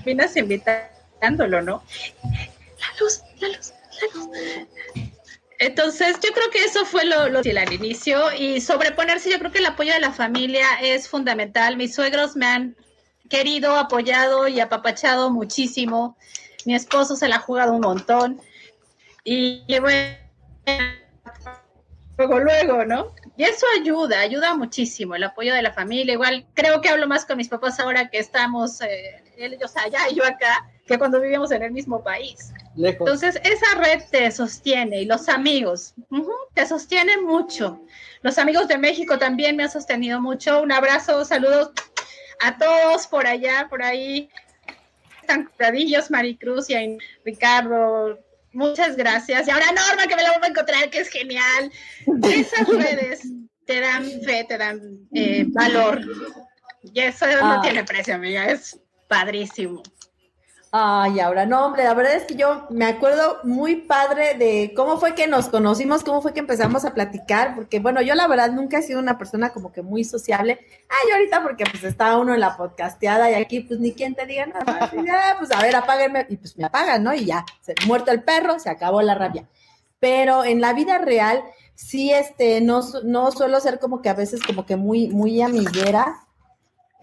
[0.05, 1.83] Vienes invitándolo, ¿no?
[2.23, 4.29] La luz, la luz, la luz.
[5.59, 9.59] Entonces, yo creo que eso fue lo, lo al inicio y sobreponerse, yo creo que
[9.59, 11.77] el apoyo de la familia es fundamental.
[11.77, 12.75] Mis suegros me han
[13.29, 16.17] querido, apoyado y apapachado muchísimo.
[16.65, 18.41] Mi esposo se la ha jugado un montón.
[19.23, 20.17] Y, y bueno,
[22.17, 23.15] luego, luego, ¿no?
[23.37, 26.13] Y eso ayuda, ayuda muchísimo, el apoyo de la familia.
[26.13, 30.15] Igual creo que hablo más con mis papás ahora que estamos, eh, ellos allá y
[30.15, 32.53] yo acá, que cuando vivimos en el mismo país.
[32.75, 33.07] Lejos.
[33.07, 35.93] Entonces, esa red te sostiene y los amigos
[36.53, 37.81] te sostienen mucho.
[38.21, 40.61] Los amigos de México también me han sostenido mucho.
[40.61, 41.71] Un abrazo, saludos
[42.41, 44.29] a todos por allá, por ahí.
[45.21, 48.19] Están curadillos, Maricruz y Ricardo.
[48.55, 49.47] Muchas gracias.
[49.47, 51.71] Y ahora Norma, que me la voy a encontrar, que es genial.
[52.23, 53.27] Esas redes
[53.65, 54.79] te dan fe, te dan
[55.13, 56.01] eh, valor.
[56.81, 57.55] Y eso Ah.
[57.55, 58.45] no tiene precio, amiga.
[58.45, 59.83] Es padrísimo.
[60.77, 64.97] Ay, ahora no, hombre, la verdad es que yo me acuerdo muy padre de cómo
[64.97, 68.51] fue que nos conocimos, cómo fue que empezamos a platicar, porque bueno, yo la verdad
[68.51, 70.59] nunca he sido una persona como que muy sociable.
[70.89, 74.25] Ay, ahorita porque pues está uno en la podcasteada y aquí pues ni quien te
[74.25, 74.91] diga nada.
[74.91, 77.13] Y ya, pues a ver, apáguenme y pues me apagan, ¿no?
[77.13, 79.47] Y ya, se, muerto el perro, se acabó la rabia.
[80.01, 81.41] Pero en la vida real
[81.73, 86.24] sí, este, no, no suelo ser como que a veces como que muy, muy amiguera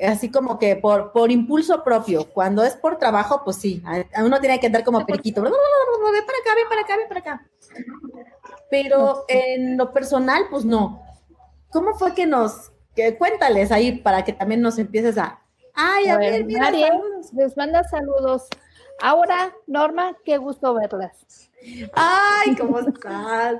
[0.00, 2.28] así como que por, por impulso propio.
[2.32, 5.42] Cuando es por trabajo, pues sí, a, uno tiene que andar como periquito.
[5.42, 7.46] Ven para acá, ven para acá, ven para acá.
[8.70, 11.02] Pero en lo personal, pues no.
[11.70, 15.40] ¿Cómo fue que nos, que cuéntales ahí para que también nos empieces a,
[15.74, 17.32] ay, a, A ver, ver, mira, Mari, saludos.
[17.32, 18.48] les manda saludos.
[19.00, 21.50] Ahora, Norma, qué gusto verlas.
[21.94, 23.56] ay, ¿cómo estás?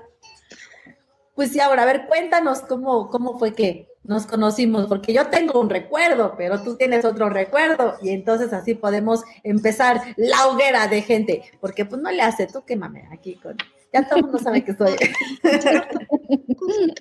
[1.34, 5.60] Pues sí, ahora, a ver, cuéntanos cómo, cómo fue que nos conocimos, porque yo tengo
[5.60, 11.02] un recuerdo, pero tú tienes otro recuerdo, y entonces así podemos empezar la hoguera de
[11.02, 13.56] gente, porque pues no le hace, tú quémame aquí con...
[13.92, 14.96] Ya todo el mundo sabe que soy.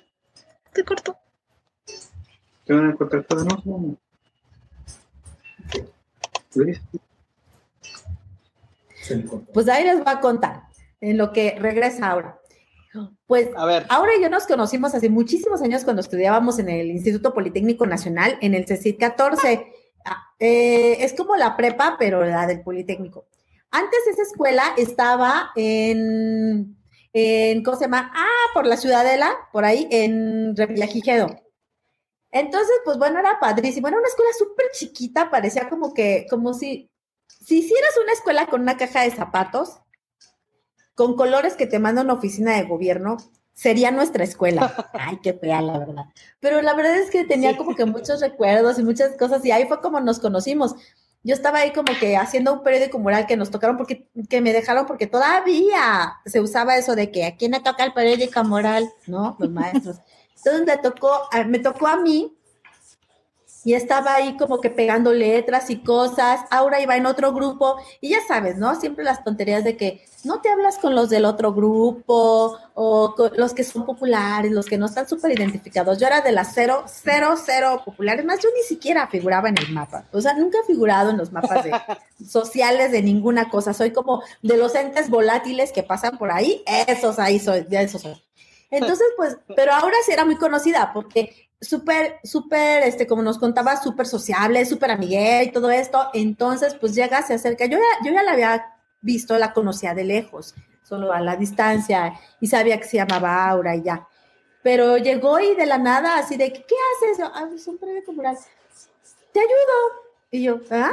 [0.72, 1.16] Te corto.
[2.64, 3.44] ¿Te van a cortar todo?
[3.64, 3.96] No.
[9.52, 10.64] Pues ahí les va a contar,
[11.00, 12.38] en lo que regresa ahora.
[13.26, 16.90] Pues A ver, Ahora y yo nos conocimos hace muchísimos años cuando estudiábamos en el
[16.90, 19.72] Instituto Politécnico Nacional, en el CECIT 14.
[20.04, 23.26] Ah, eh, es como la prepa, pero la del Politécnico.
[23.70, 26.76] Antes esa escuela estaba en,
[27.12, 28.10] en, ¿cómo se llama?
[28.14, 31.28] Ah, por la Ciudadela, por ahí, en Revillagigedo.
[32.30, 33.88] Entonces, pues bueno, era padrísimo.
[33.88, 36.90] Era una escuela súper chiquita, parecía como que, como si,
[37.26, 39.81] si hicieras una escuela con una caja de zapatos,
[41.02, 43.16] con colores que te manda una oficina de gobierno,
[43.54, 44.72] sería nuestra escuela.
[44.92, 46.04] Ay, qué fea, la verdad.
[46.38, 49.66] Pero la verdad es que tenía como que muchos recuerdos y muchas cosas, y ahí
[49.66, 50.76] fue como nos conocimos.
[51.24, 54.52] Yo estaba ahí como que haciendo un periódico mural que nos tocaron porque, que me
[54.52, 58.88] dejaron porque todavía se usaba eso de que a quién le toca el periódico mural,
[59.08, 59.36] ¿no?
[59.40, 59.96] Los maestros.
[60.36, 61.10] Entonces me tocó,
[61.48, 62.32] me tocó a mí
[63.64, 66.40] y estaba ahí como que pegando letras y cosas.
[66.50, 68.74] Aura iba en otro grupo y ya sabes, ¿no?
[68.74, 73.32] Siempre las tonterías de que no te hablas con los del otro grupo o con
[73.36, 75.98] los que son populares, los que no están súper identificados.
[75.98, 79.70] Yo era de las cero, cero, cero populares, más yo ni siquiera figuraba en el
[79.70, 80.06] mapa.
[80.12, 81.72] O sea, nunca he figurado en los mapas de,
[82.28, 83.72] sociales de ninguna cosa.
[83.72, 86.62] Soy como de los entes volátiles que pasan por ahí.
[86.86, 88.20] Esos ahí soy, de esos soy.
[88.70, 93.80] Entonces, pues, pero ahora sí era muy conocida porque súper, súper, este, como nos contaba,
[93.80, 96.10] súper sociable, súper amiguera y todo esto.
[96.12, 97.66] Entonces, pues llega, se acerca.
[97.66, 102.14] Yo ya, yo ya la había visto, la conocía de lejos, solo a la distancia,
[102.40, 104.06] y sabía que se llamaba Aura y ya.
[104.62, 107.24] Pero llegó y de la nada, así de, ¿qué, haces?
[107.34, 107.48] Ah,
[108.04, 108.36] comunal.
[109.32, 110.02] Te ayudo.
[110.30, 110.92] Y yo, ¿ah?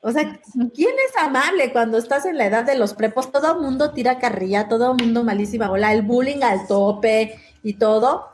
[0.00, 0.40] O sea,
[0.74, 3.32] ¿quién es amable cuando estás en la edad de los prepos?
[3.32, 7.74] Todo el mundo tira carrilla, todo el mundo malísima bola, el bullying al tope y
[7.74, 8.28] todo.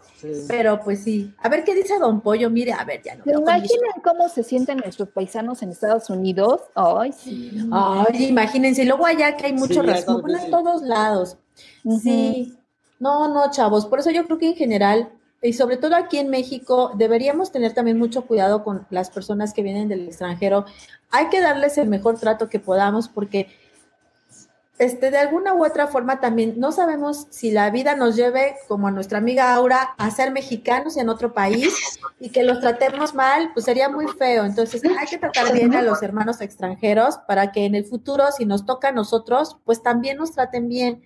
[0.48, 1.32] Pero pues sí.
[1.38, 2.50] A ver qué dice Don Pollo.
[2.50, 3.24] Mire, a ver, ya no.
[3.24, 6.62] ¿Se imaginan cómo se sienten nuestros paisanos en Estados Unidos?
[6.74, 7.52] Ay, sí.
[7.72, 8.82] Ay, imagínense.
[8.82, 11.36] Y luego allá que hay mucho sí, racismo en todos lados.
[12.02, 12.56] Sí.
[13.00, 13.86] No, no, chavos.
[13.86, 15.10] Por eso yo creo que en general,
[15.42, 19.62] y sobre todo aquí en México, deberíamos tener también mucho cuidado con las personas que
[19.62, 20.64] vienen del extranjero.
[21.10, 23.48] Hay que darles el mejor trato que podamos porque
[24.78, 28.88] este, de alguna u otra forma también no sabemos si la vida nos lleve, como
[28.88, 33.52] a nuestra amiga Aura, a ser mexicanos en otro país y que los tratemos mal,
[33.52, 34.44] pues sería muy feo.
[34.44, 38.46] Entonces hay que tratar bien a los hermanos extranjeros para que en el futuro, si
[38.46, 41.02] nos toca a nosotros, pues también nos traten bien,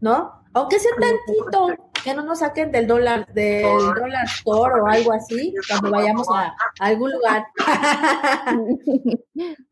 [0.00, 0.44] ¿no?
[0.52, 5.54] Aunque sea tantito, que no nos saquen del dólar, del dólar store o algo así,
[5.68, 7.46] cuando vayamos a, a algún lugar.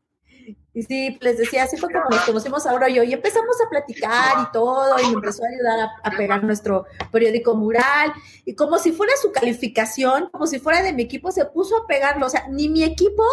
[0.77, 4.43] Y sí, les decía, así fue como nos conocimos ahora yo y empezamos a platicar
[4.43, 8.13] y todo, y me empezó a ayudar a, a, pegar nuestro periódico mural,
[8.45, 11.87] y como si fuera su calificación, como si fuera de mi equipo, se puso a
[11.87, 13.23] pegarlo, o sea, ni mi equipo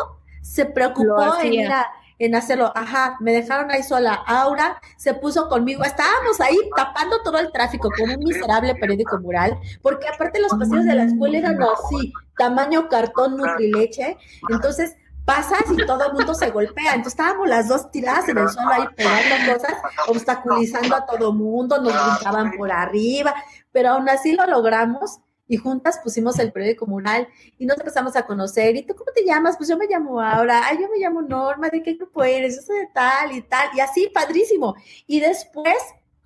[0.40, 1.86] se preocupó en ir a,
[2.18, 7.38] en hacerlo, ajá, me dejaron ahí sola, Aura se puso conmigo, estábamos ahí tapando todo
[7.40, 11.62] el tráfico con un miserable periódico mural, porque aparte los pasillos de la escuela eran
[11.62, 14.16] así, tamaño cartón nutrileche,
[14.48, 16.94] entonces pasas y todo el mundo se golpea.
[16.94, 21.80] Entonces estábamos las dos tiradas en el suelo ahí pegando cosas, obstaculizando a todo mundo,
[21.80, 23.34] nos brincaban por arriba,
[23.72, 28.26] pero aún así lo logramos y juntas pusimos el periódico mural y nos empezamos a
[28.26, 28.76] conocer.
[28.76, 29.56] ¿Y tú cómo te llamas?
[29.56, 32.56] Pues yo me llamo Aura, ay, yo me llamo Norma, ¿de qué grupo eres?
[32.56, 34.74] Yo soy de tal y tal, y así, padrísimo.
[35.06, 35.76] Y después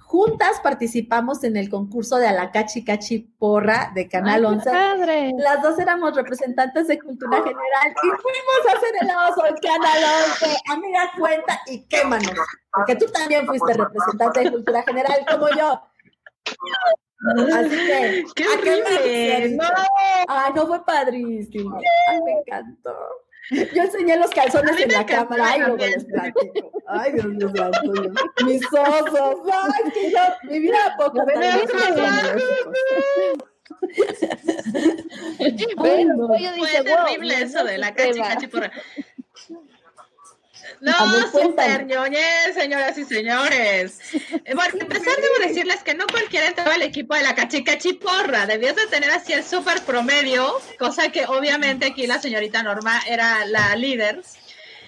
[0.08, 4.70] juntas participamos en el concurso de Alacachi Cachi Porra de Canal Ay, 11.
[4.70, 5.32] Padre.
[5.36, 10.02] Las dos éramos representantes de cultura general y fuimos a hacer el oso en Canal
[10.42, 10.56] 11.
[10.72, 12.32] Amiga, cuenta y quémanos.
[12.72, 15.82] Porque tú también fuiste representante de cultura general como yo.
[17.54, 19.56] Así que, ¡Qué ¿a qué horrible!
[19.56, 19.66] me-
[20.28, 21.76] Ay, no fue padrísimo.
[22.08, 22.94] Ay, me encantó.
[23.50, 25.44] Yo enseñé los calzones en la cámara.
[25.48, 26.72] Ay, luego les platico.
[26.86, 28.12] Ay, Dios mío, santo, Dios.
[28.44, 29.36] Mis osos.
[29.52, 31.24] Ay, que yo, mi vida a poco.
[35.76, 38.70] Bueno, Fue terrible eso de la cachi cachi porra.
[40.80, 43.98] No, super ñoñez, señoras y señores.
[44.54, 48.46] Bueno, empezar debo decirles que no cualquiera entraba al equipo de la cachi cachi porra.
[48.46, 53.44] Debías de tener así el super promedio, cosa que obviamente aquí la señorita Norma era
[53.46, 54.22] la líder.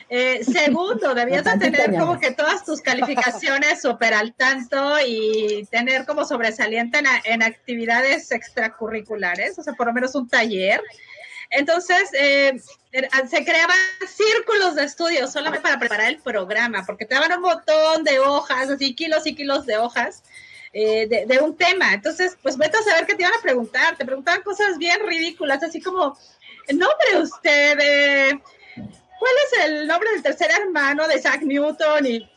[0.08, 6.04] Eh, segundo, debías de tener como que todas tus calificaciones súper al tanto y tener
[6.04, 10.82] como sobresaliente en actividades extracurriculares, o sea, por lo menos un taller.
[11.50, 12.60] Entonces, eh,
[12.92, 17.42] er- se creaban círculos de estudio solamente para preparar el programa, porque te daban un
[17.42, 20.22] montón de hojas, así kilos y kilos de hojas
[20.72, 21.92] eh, de, de un tema.
[21.92, 23.96] Entonces, pues vete a saber qué te iban a preguntar.
[23.96, 26.16] Te preguntaban cosas bien ridículas, así como,
[26.68, 28.40] nombre usted, eh,
[29.18, 32.06] ¿cuál es el nombre del tercer hermano de Isaac Newton?
[32.06, 32.30] Y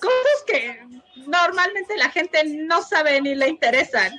[0.00, 0.80] cosas que
[1.28, 4.12] normalmente la gente no sabe ni le interesan.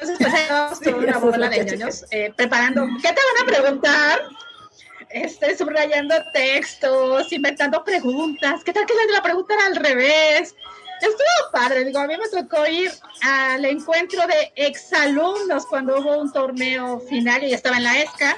[0.00, 2.86] Entonces, pues ahí vamos con una bola de ñoños eh, preparando.
[3.02, 4.20] ¿Qué te van a preguntar?
[5.10, 8.62] Este, subrayando textos, inventando preguntas.
[8.64, 10.54] ¿Qué tal que la, preguntan al revés?
[11.00, 16.30] estuvo padre, digo, a mí me tocó ir al encuentro de exalumnos cuando hubo un
[16.30, 18.36] torneo final y estaba en la ESCA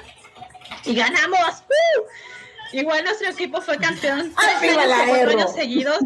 [0.85, 1.63] y ganamos.
[1.67, 2.77] ¡Uh!
[2.77, 5.99] Igual nuestro equipo fue campeón ¡Ay, tres viva años, seguidos.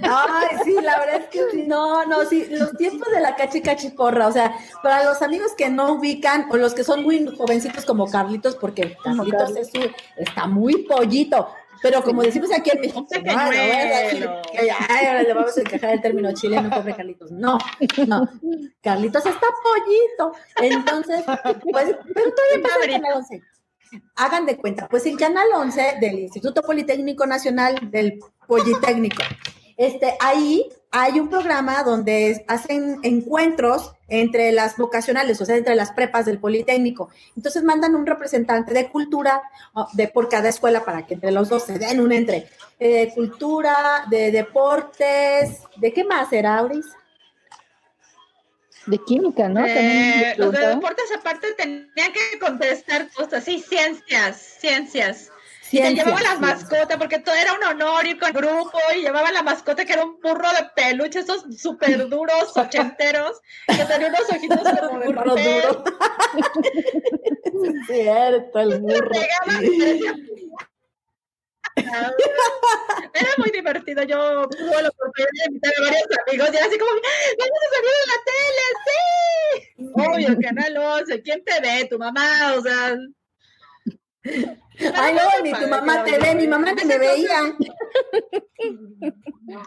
[0.02, 3.90] Ay, sí, la verdad es que no, no, sí, los tiempos de la cachi cachi
[3.90, 7.84] porra, o sea, para los amigos que no ubican o los que son muy jovencitos
[7.84, 11.48] como Carlitos, porque Carlitos es su- está muy pollito,
[11.82, 14.28] pero como decimos aquí en México, no, no decir
[14.88, 17.58] ay, ahora le vamos a encajar el término chileno, pobre Carlitos, no,
[18.06, 18.28] no,
[18.82, 21.24] Carlitos está pollito, entonces,
[21.70, 23.42] pues, pero todavía pasa en Canal 11.
[24.16, 29.22] Hagan de cuenta, pues en Canal 11 del Instituto Politécnico Nacional del Politécnico,
[29.76, 35.92] este, ahí hay un programa donde hacen encuentros entre las vocacionales, o sea, entre las
[35.92, 37.08] prepas del Politécnico.
[37.34, 39.42] Entonces mandan un representante de cultura
[39.94, 42.46] de por cada escuela para que entre los dos se den un entre.
[42.78, 46.86] Eh, cultura, de deportes, ¿de qué más era, Auris?
[48.86, 49.64] De química, ¿no?
[49.66, 55.30] Eh, los de deportes aparte tenían que contestar cosas, sí, ciencias, ciencias.
[55.70, 56.70] Y Ciencias, llevaban la ciencias.
[56.70, 59.94] mascota, porque todo era un honor ir con el grupo y llevaban la mascota que
[59.94, 65.06] era un burro de peluche, esos súper duros, ochenteros, que tenía unos ojitos como de
[65.06, 65.62] Burro papel.
[65.62, 65.84] duro.
[67.64, 69.10] Es cierto, el burro.
[73.14, 74.02] Era muy divertido.
[74.04, 77.74] Yo tuve la oportunidad de invitar a varios amigos y era así como, vamos a
[77.74, 79.02] salir en la tele, sí.
[79.94, 81.86] Obvio, Canal 11, ¿quién te ve?
[81.88, 82.96] Tu mamá, o sea.
[84.24, 87.42] Ay, no, ni tu mamá te ve, mi mamá ni me veía.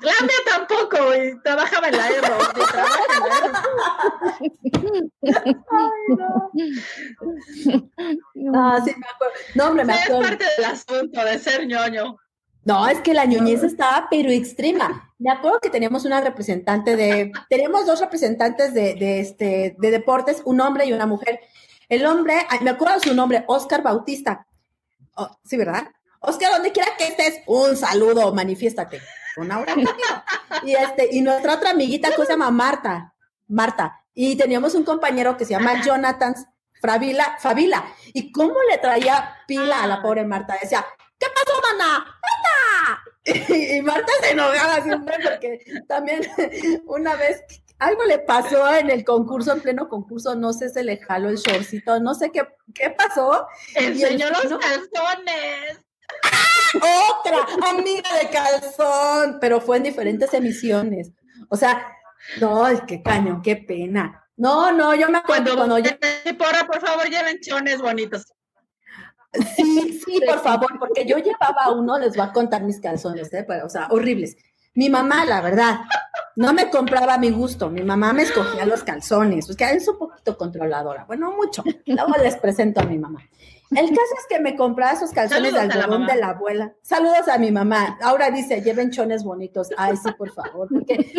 [0.02, 2.38] La mía tampoco, y trabajaba en la Erro.
[2.56, 3.20] y trabaja en
[5.30, 5.36] la
[8.36, 9.34] No, sí, me acuerdo.
[9.56, 10.22] No, hombre, me Es acuerdo.
[10.22, 12.18] parte del asunto de ser ñoño.
[12.64, 15.14] No, es que la ñoñez estaba pero extrema.
[15.20, 20.42] Me acuerdo que teníamos una representante de, tenemos dos representantes de, de este, de deportes,
[20.46, 21.40] un hombre y una mujer.
[21.90, 24.48] El hombre, me acuerdo su nombre, Oscar Bautista.
[25.16, 25.88] Oh, sí, ¿verdad?
[26.20, 29.02] Oscar, donde quiera que estés, un saludo, manifiéstate.
[29.38, 29.80] Un abrazo.
[30.64, 33.14] y este, y nuestra otra amiguita que se llama Marta,
[33.48, 34.02] Marta.
[34.14, 36.34] Y teníamos un compañero que se llama Jonathan
[36.82, 37.86] Fravila, Favila.
[38.14, 40.58] ¿Y cómo le traía pila a la pobre Marta?
[40.62, 40.86] Decía,
[41.20, 42.00] ¿qué pasó, mana?
[42.00, 43.02] ¡Marta!
[43.28, 46.22] Y, y Marta se enojaba siempre porque también
[46.86, 47.44] una vez
[47.80, 51.38] algo le pasó en el concurso, en pleno concurso, no sé, se le jaló el
[51.38, 53.48] shortcito, no sé qué, qué pasó.
[53.76, 54.60] Enseñó los ¿no?
[54.60, 55.80] calzones.
[56.76, 61.12] Otra amiga de calzón, pero fue en diferentes emisiones.
[61.50, 61.86] O sea,
[62.40, 64.24] no, es que cañón, qué pena.
[64.38, 68.26] No, no, yo me acuerdo Cuando, cuando yo, porra, por favor, lleven chones bonitos.
[69.56, 73.46] sí, sí, por favor, porque yo llevaba uno, les voy a contar mis calzones, ¿eh?
[73.48, 74.36] Pero, o sea, horribles.
[74.76, 75.80] Mi mamá, la verdad,
[76.36, 79.88] no me compraba a mi gusto, mi mamá me escogía los calzones, pues que es
[79.88, 81.64] un poquito controladora, bueno, mucho.
[81.86, 83.22] Luego les presento a mi mamá.
[83.72, 86.74] El caso es que me compraba esos calzones Saludos de la algodón de la abuela.
[86.82, 87.98] Saludos a mi mamá.
[88.02, 89.70] Ahora dice, lleven chones bonitos.
[89.78, 91.14] Ay, sí, por favor, porque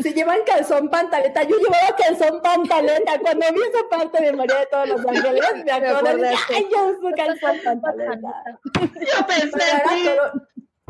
[0.00, 3.18] si llevan calzón pantaleta, yo llevaba calzón pantaleta.
[3.20, 6.24] Cuando vi esa parte de María de todos los ángeles, me acuerdo
[6.54, 8.58] ay, yo uso calzón pantaleta.
[8.74, 10.32] Yo pensé Pero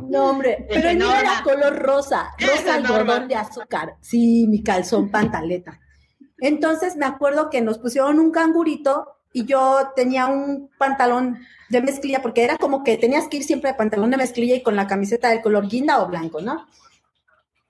[0.02, 1.20] no, hombre, pero el mío Norma.
[1.20, 3.96] era color rosa, rosa algodón de azúcar.
[4.00, 5.80] Sí, mi calzón pantaleta.
[6.38, 11.38] Entonces me acuerdo que nos pusieron un cangurito y yo tenía un pantalón
[11.70, 14.62] de mezclilla, porque era como que tenías que ir siempre de pantalón de mezclilla y
[14.62, 16.66] con la camiseta del color guinda o blanco, ¿no?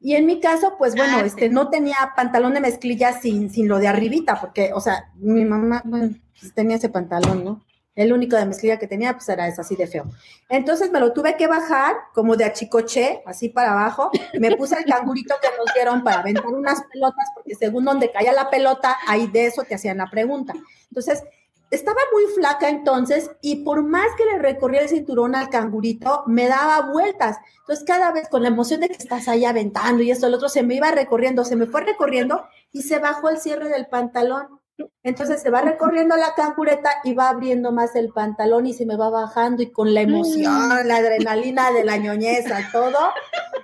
[0.01, 1.27] Y en mi caso, pues bueno, Ah, sí.
[1.29, 5.45] este, no tenía pantalón de mezclilla sin, sin lo de arribita, porque, o sea, mi
[5.47, 7.65] mamá, bueno, pues tenía ese pantalón, ¿no?
[7.95, 10.07] El único de mezclilla que tenía, pues era ese así de feo.
[10.49, 14.11] Entonces me lo tuve que bajar como de achicoché, así para abajo.
[14.39, 18.33] Me puse el cangurito que nos dieron para aventar unas pelotas, porque según donde caía
[18.33, 20.55] la pelota, ahí de eso te hacían la pregunta.
[20.89, 21.23] Entonces,
[21.71, 26.47] estaba muy flaca entonces y por más que le recorría el cinturón al cangurito, me
[26.47, 27.39] daba vueltas.
[27.61, 30.49] Entonces, cada vez con la emoción de que estás ahí aventando y esto, el otro,
[30.49, 34.61] se me iba recorriendo, se me fue recorriendo y se bajó el cierre del pantalón.
[35.05, 38.97] Entonces se va recorriendo la cangureta y va abriendo más el pantalón y se me
[38.97, 42.99] va bajando y con la emoción, la adrenalina de la ñoñeza, todo,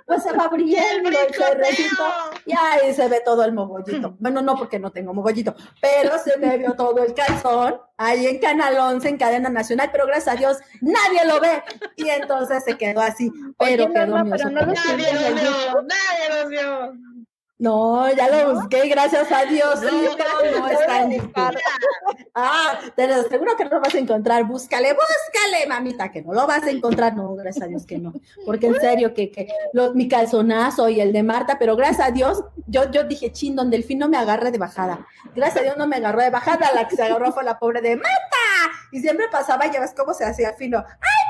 [0.05, 2.03] pues se va abriendo el cerrecito
[2.45, 4.15] y ahí se ve todo el mogollito.
[4.19, 8.39] Bueno, no porque no tengo mogollito, pero se me vio todo el calzón ahí en
[8.39, 11.63] Canal 11, en cadena nacional, pero gracias a Dios nadie lo ve.
[11.95, 14.51] Y entonces se quedó así, pero Oye, quedó pero no lo polar.
[14.51, 15.41] Nadie YouTube.
[15.41, 17.10] vio, nadie los vio.
[17.61, 19.79] No, ya lo busqué, gracias a Dios.
[19.83, 21.57] No, no está en YouTube.
[22.33, 24.43] Ah, te aseguro que no lo vas a encontrar.
[24.45, 27.15] Búscale, búscale, mamita, que no lo vas a encontrar.
[27.15, 28.13] No, gracias a Dios que no.
[28.47, 32.11] Porque en serio, que, que lo- mi calzonazo y el de Marta, pero gracias a
[32.11, 35.05] Dios, yo, yo dije, chin, donde el fin no me agarre de bajada.
[35.35, 36.71] Gracias a Dios no me agarró de bajada.
[36.73, 38.09] La que se agarró fue la pobre de Marta.
[38.91, 40.79] Y siempre pasaba, ya ves cómo se hacía fino.
[40.79, 41.20] ¡Ay,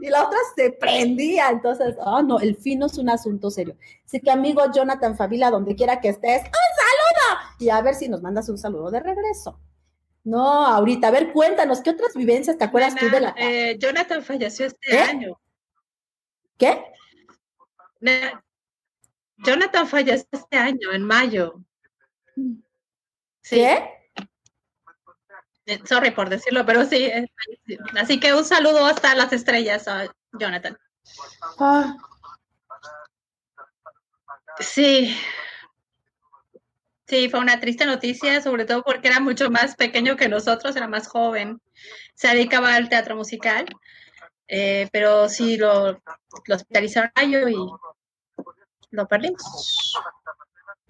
[0.00, 1.50] Y la otra se prendía.
[1.50, 3.76] Entonces, oh, no, el fino es un asunto serio.
[4.04, 7.40] Así que, amigo Jonathan Favila, donde quiera que estés, ¡un saludo!
[7.58, 9.60] Y a ver si nos mandas un saludo de regreso.
[10.22, 13.34] No, ahorita, a ver, cuéntanos, ¿qué otras vivencias te acuerdas tú de la...
[13.38, 15.00] Eh, Jonathan falleció este ¿Eh?
[15.00, 15.40] año.
[16.58, 16.84] ¿Qué?
[19.38, 21.62] Jonathan falleció este año, en mayo.
[23.42, 23.99] Sí, ¿Qué?
[25.70, 27.10] Eh, sorry por decirlo, pero sí.
[27.98, 30.76] Así que un saludo hasta las estrellas a Jonathan.
[31.58, 31.96] Ah,
[34.58, 35.16] Sí.
[37.06, 40.86] Sí, fue una triste noticia, sobre todo porque era mucho más pequeño que nosotros, era
[40.86, 41.60] más joven.
[42.14, 43.66] Se dedicaba al teatro musical,
[44.46, 47.54] eh, pero sí lo, lo hospitalizaron a y
[48.90, 49.79] lo perdimos.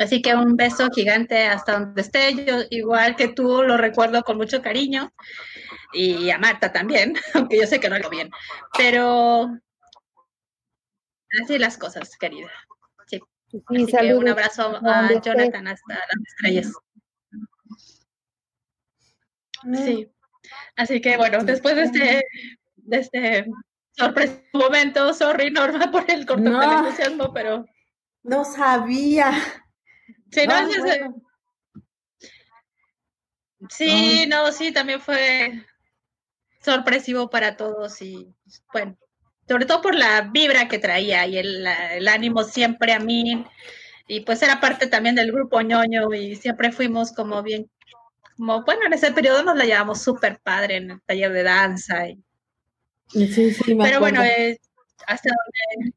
[0.01, 2.46] Así que un beso gigante hasta donde esté.
[2.46, 5.12] Yo, igual que tú, lo recuerdo con mucho cariño.
[5.92, 8.30] Y a Marta también, aunque yo sé que no lo bien.
[8.78, 9.51] Pero
[11.42, 12.51] así las cosas, querida.
[13.07, 13.20] Sí.
[13.51, 15.20] Sí, Así que un abrazo a.
[15.20, 16.72] Jonathan hasta las estrellas.
[19.74, 20.11] Sí.
[20.76, 22.24] Así que bueno, después de este,
[22.76, 23.46] de este
[23.92, 26.78] sorpresivo momento, sorry Norma por el corto No.
[26.86, 27.66] entusiasmo, pero
[28.22, 29.32] no sabía.
[30.30, 31.22] Sí, no, bueno.
[33.68, 35.64] sí, no, sí, también fue
[36.62, 38.34] sorpresivo para todos y
[38.72, 38.96] bueno,
[39.48, 41.66] sobre todo por la vibra que traía y el,
[42.08, 43.44] ánimo siempre a mí
[44.06, 47.70] y pues era parte también del grupo ñoño y siempre fuimos como bien,
[48.36, 52.08] como bueno, en ese periodo nos la llevamos súper padre en el taller de danza
[52.08, 52.22] y
[53.12, 54.61] Sí, sí, me Pero bueno, eh,
[55.06, 55.94] hasta donde...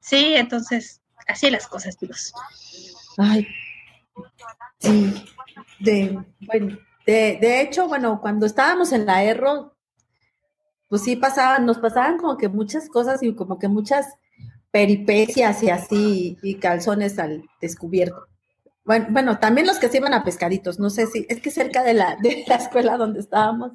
[0.00, 2.32] Sí, entonces, así las cosas, chicos.
[3.20, 3.46] Ay,
[4.78, 5.14] sí,
[5.78, 9.74] de, bueno, de, de hecho, bueno, cuando estábamos en la Erro,
[10.88, 14.06] pues sí pasaban, nos pasaban como que muchas cosas y como que muchas
[14.70, 18.26] peripecias y así, y calzones al descubierto.
[18.84, 21.82] Bueno, bueno, también los que se iban a pescaditos, no sé si, es que cerca
[21.82, 23.72] de la, de la escuela donde estábamos,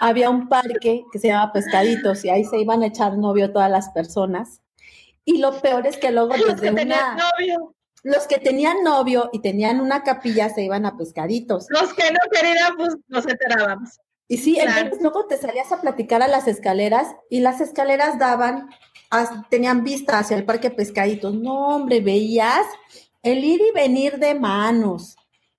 [0.00, 3.70] había un parque que se llamaba Pescaditos y ahí se iban a echar novio todas
[3.70, 4.60] las personas.
[5.24, 7.73] Y lo peor es que luego Los desde que una novio,
[8.04, 11.66] los que tenían novio y tenían una capilla se iban a pescaditos.
[11.70, 13.98] los que no querían, pues nos enterábamos.
[14.28, 14.70] Y sí, Claro.
[14.80, 18.70] entonces luego te salías a platicar a las escaleras y las escaleras daban,
[19.50, 21.34] tenían vista hacia el parque Pescaditos.
[21.34, 22.64] No, hombre, veías
[23.22, 25.16] el ir y venir de manos,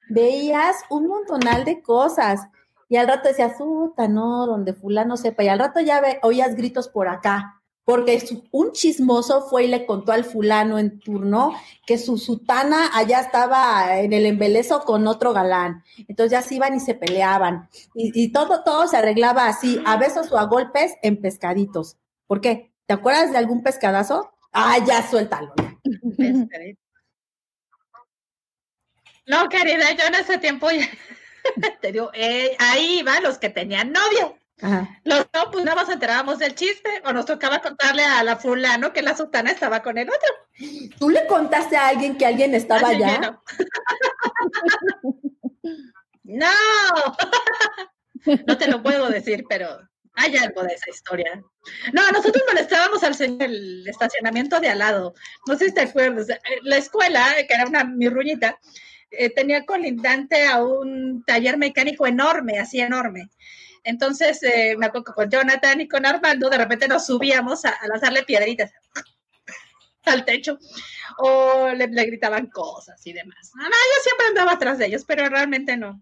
[0.09, 2.41] veías un montonal de cosas.
[2.89, 5.43] Y al rato decías, puta, no, donde fulano sepa.
[5.43, 8.19] Y al rato ya ve- oías gritos por acá, porque
[8.49, 11.53] un chismoso fue y le contó al fulano en turno
[11.85, 15.83] que su sutana allá estaba en el embelezo con otro galán.
[16.07, 17.69] Entonces ya se iban y se peleaban.
[17.93, 21.97] Y, todo, todo se arreglaba así, a besos o a golpes en pescaditos.
[22.25, 22.73] ¿Por qué?
[22.87, 24.31] ¿Te acuerdas de algún pescadazo?
[24.51, 25.53] Ah, ya suéltalo.
[26.17, 26.77] Este,
[29.27, 30.89] No, querida, yo en ese tiempo ya
[31.81, 34.35] te digo, eh, ahí iban los que tenían novio.
[34.61, 35.01] Ajá.
[35.03, 38.93] Los no, pues nada más enterábamos del chiste, o nos tocaba contarle a la fulano
[38.93, 40.89] que la sutana estaba con el otro.
[40.97, 43.19] ¿Tú le contaste a alguien que alguien estaba Así allá?
[43.19, 43.43] no.
[46.27, 46.47] No,
[48.47, 49.79] no te lo puedo decir, pero
[50.15, 51.43] hay algo de esa historia.
[51.93, 55.13] No, nosotros molestábamos al señor el estacionamiento de al lado.
[55.47, 56.27] No sé si te acuerdas.
[56.63, 58.57] La escuela, que era una mirruñita,
[59.11, 63.29] eh, tenía colindante a un taller mecánico enorme, así enorme.
[63.85, 67.87] Entonces, eh, me acuerdo con Jonathan y con Armando, de repente nos subíamos a, a
[67.87, 68.71] lanzarle piedritas
[70.05, 70.59] al techo
[71.17, 73.51] o le, gritaban cosas y demás.
[73.55, 76.01] Yo siempre andaba atrás de ellos, pero realmente no.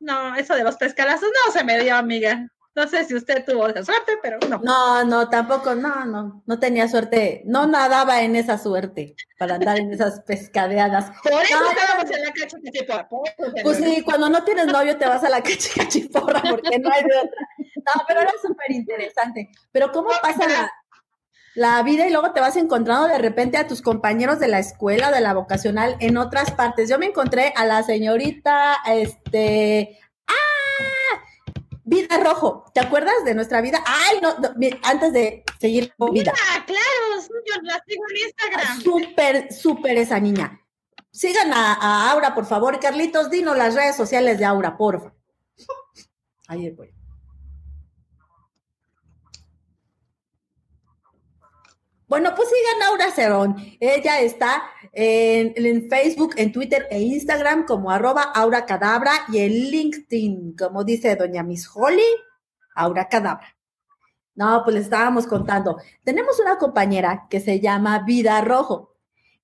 [0.00, 2.48] No, eso de los pescadazos no se me dio, amiga.
[2.78, 4.60] No sé si usted tuvo esa suerte, pero no.
[4.62, 9.80] No, no, tampoco, no, no, no tenía suerte, no nadaba en esa suerte para andar
[9.80, 11.10] en esas pescadeadas.
[11.24, 15.24] Por eso No, estábamos en la eso, Pues sí, cuando no tienes novio te vas
[15.24, 17.48] a la cachicachiporra porque no hay de otra.
[17.58, 19.50] No, pero era súper interesante.
[19.72, 20.70] Pero ¿cómo pasa la,
[21.56, 25.10] la vida y luego te vas encontrando de repente a tus compañeros de la escuela,
[25.10, 26.88] de la vocacional, en otras partes?
[26.88, 29.98] Yo me encontré a la señorita, este...
[30.28, 30.34] ¡Ah!
[31.88, 32.64] Vida Rojo.
[32.74, 33.82] ¿Te acuerdas de nuestra vida?
[33.86, 34.34] Ay, no,
[34.82, 36.34] antes de seguir con vida.
[36.50, 36.82] Ah, claro,
[37.46, 38.80] yo la sigo en Instagram.
[38.82, 40.60] Súper, súper esa niña.
[41.10, 42.78] sigan a, a Aura, por favor.
[42.78, 45.14] Carlitos, dinos las redes sociales de Aura, porfa.
[46.46, 46.92] Ahí voy.
[52.06, 53.56] Bueno, pues sigan a Aura Cerón.
[53.80, 54.62] Ella está
[55.00, 61.14] en, Facebook, en Twitter e Instagram como arroba Aura Cadabra y en LinkedIn, como dice
[61.14, 62.02] doña Miss Holly,
[62.74, 63.56] Aura Cadabra.
[64.34, 65.78] No, pues les estábamos contando.
[66.02, 68.96] Tenemos una compañera que se llama Vida Rojo.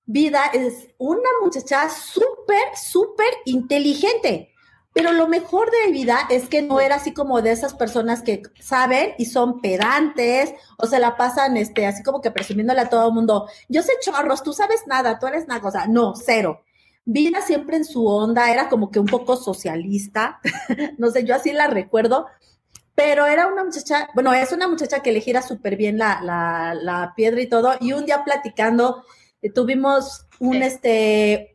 [0.05, 4.54] Vida es una muchacha súper, súper inteligente.
[4.95, 8.43] Pero lo mejor de vida es que no era así como de esas personas que
[8.61, 13.09] saben y son pedantes o se la pasan este, así como que presumiéndole a todo
[13.09, 15.85] el mundo, yo sé chorros, tú sabes nada, tú eres una cosa.
[15.87, 16.61] No, cero.
[17.03, 20.39] Vida siempre en su onda, era como que un poco socialista,
[20.97, 22.27] no sé, yo así la recuerdo,
[22.95, 26.73] pero era una muchacha, bueno, es una muchacha que le gira súper bien la, la,
[26.73, 29.03] la, piedra y todo, y un día platicando,
[29.41, 31.54] eh, tuvimos un, este,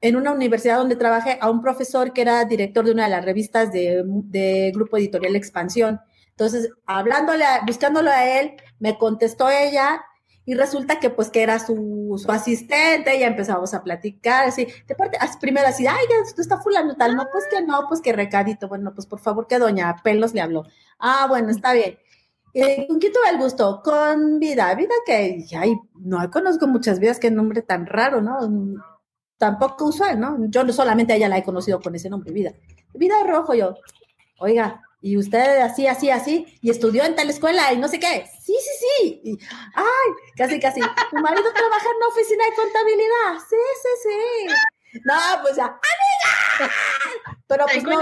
[0.00, 3.24] en una universidad donde trabajé a un profesor que era director de una de las
[3.24, 6.00] revistas de, de Grupo Editorial Expansión.
[6.30, 10.02] Entonces, hablándole, buscándolo a él, me contestó ella
[10.46, 14.94] y resulta que pues que era su, su asistente, ya empezamos a platicar, así, de
[14.94, 18.68] parte, primero así, ay, tú está fulano tal, no, pues que no, pues que recadito,
[18.68, 20.64] bueno, pues por favor que doña Pelos le habló.
[20.98, 21.98] Ah, bueno, está bien.
[22.52, 23.80] Eh, ¿Con quién tuve el gusto?
[23.84, 28.40] Con Vida, Vida que, ay, no conozco muchas vidas, qué nombre tan raro, ¿no?
[29.40, 30.36] Tampoco usual, ¿no?
[30.50, 32.52] Yo no solamente a ella la he conocido con ese nombre, Vida.
[32.92, 33.74] Vida Rojo, yo,
[34.38, 38.26] oiga, y usted así, así, así, y estudió en tal escuela y no sé qué.
[38.38, 39.20] Sí, sí, sí.
[39.24, 39.38] Y,
[39.74, 40.80] ay, casi, casi.
[40.82, 43.38] Tu marido trabaja en una oficina de contabilidad.
[43.48, 43.88] Sí, sí,
[44.92, 45.00] sí.
[45.04, 46.74] No, pues ya, amiga.
[47.46, 48.00] Pero pues no,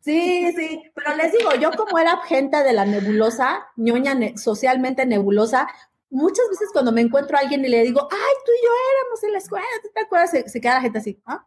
[0.00, 5.04] sí, sí, pero les digo, yo como era gente de la nebulosa, ñoña ne socialmente
[5.04, 5.68] nebulosa,
[6.12, 9.22] muchas veces cuando me encuentro a alguien y le digo, ay, tú y yo éramos
[9.24, 10.30] en la escuela, ¿tú te acuerdas?
[10.30, 11.44] Se, queda la gente así, ¿ah?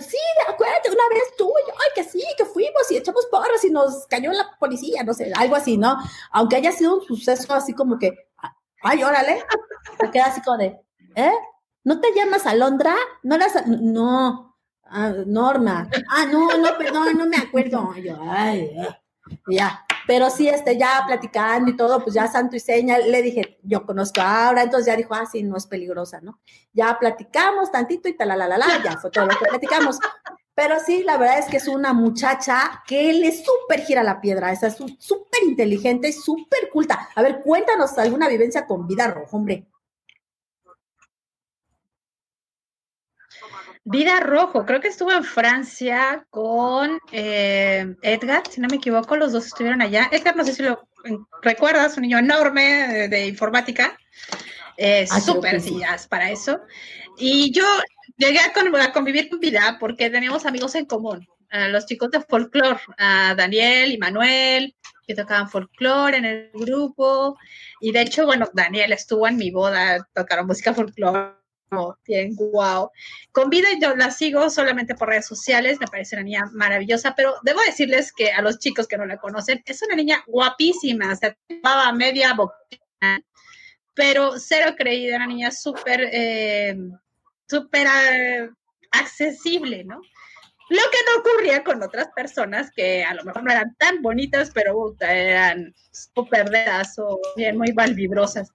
[0.00, 0.16] Sí,
[0.48, 3.70] acuérdate, una vez tú y yo, ay, que sí, que fuimos y echamos porras y
[3.70, 5.96] nos cayó la policía, no sé, algo así, ¿no?
[6.32, 8.12] Aunque haya sido un suceso así como que,
[8.82, 9.44] ay, órale,
[10.00, 10.80] se queda así como de,
[11.14, 11.34] ¿eh?
[11.84, 12.96] ¿No te llamas Alondra?
[13.22, 15.88] ¿No eras, no, ah, Norma?
[16.10, 17.94] Ah, no, no, perdón, no me acuerdo.
[17.94, 18.76] Yo, ay,
[19.48, 23.58] ya, pero sí, este, ya platicando y todo, pues ya santo y seña, le dije,
[23.62, 26.40] yo conozco ahora, entonces ya dijo, ah, sí, no es peligrosa, ¿no?
[26.72, 29.98] Ya platicamos tantito y tal, la, la, la, la, ya fue todo lo que platicamos.
[30.54, 34.52] Pero sí, la verdad es que es una muchacha que le súper gira la piedra,
[34.52, 34.60] es
[34.98, 37.10] súper inteligente súper culta.
[37.14, 39.66] A ver, cuéntanos alguna vivencia con vida rojo, hombre.
[43.88, 49.30] Vida Rojo, creo que estuvo en Francia con eh, Edgar, si no me equivoco, los
[49.30, 50.08] dos estuvieron allá.
[50.10, 50.88] Edgar, no sé si lo
[51.40, 53.96] recuerdas, un niño enorme de, informática,
[54.76, 56.58] eh, ah, súper sillas para eso.
[57.16, 57.64] Y yo
[58.16, 58.52] llegué a,
[58.92, 61.24] convivir con Vida porque teníamos amigos en común,
[61.68, 64.74] los chicos de folclore, a Daniel y Manuel,
[65.06, 67.38] que tocaban folclore en el grupo.
[67.80, 71.36] Y de hecho, bueno, Daniel estuvo en mi boda, tocaron música folclore
[72.04, 72.90] bien, wow.
[73.32, 77.34] Con vida yo la sigo solamente por redes sociales, me parece una niña maravillosa, pero
[77.42, 81.36] debo decirles que a los chicos que no la conocen, es una niña guapísima, se
[81.62, 82.56] sea, media boca,
[83.94, 86.76] pero cero creída, una niña súper, eh,
[87.48, 88.50] súper eh,
[88.92, 90.00] accesible, ¿no?
[90.68, 94.50] Lo que no ocurría con otras personas que a lo mejor no eran tan bonitas,
[94.52, 98.50] pero eran súper dedas o bien muy valvibrosas.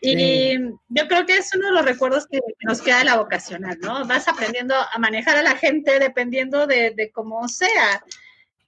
[0.00, 0.56] Y
[0.88, 4.06] yo creo que es uno de los recuerdos que nos queda de la vocacional, ¿no?
[4.06, 8.02] Vas aprendiendo a manejar a la gente dependiendo de, cómo sea.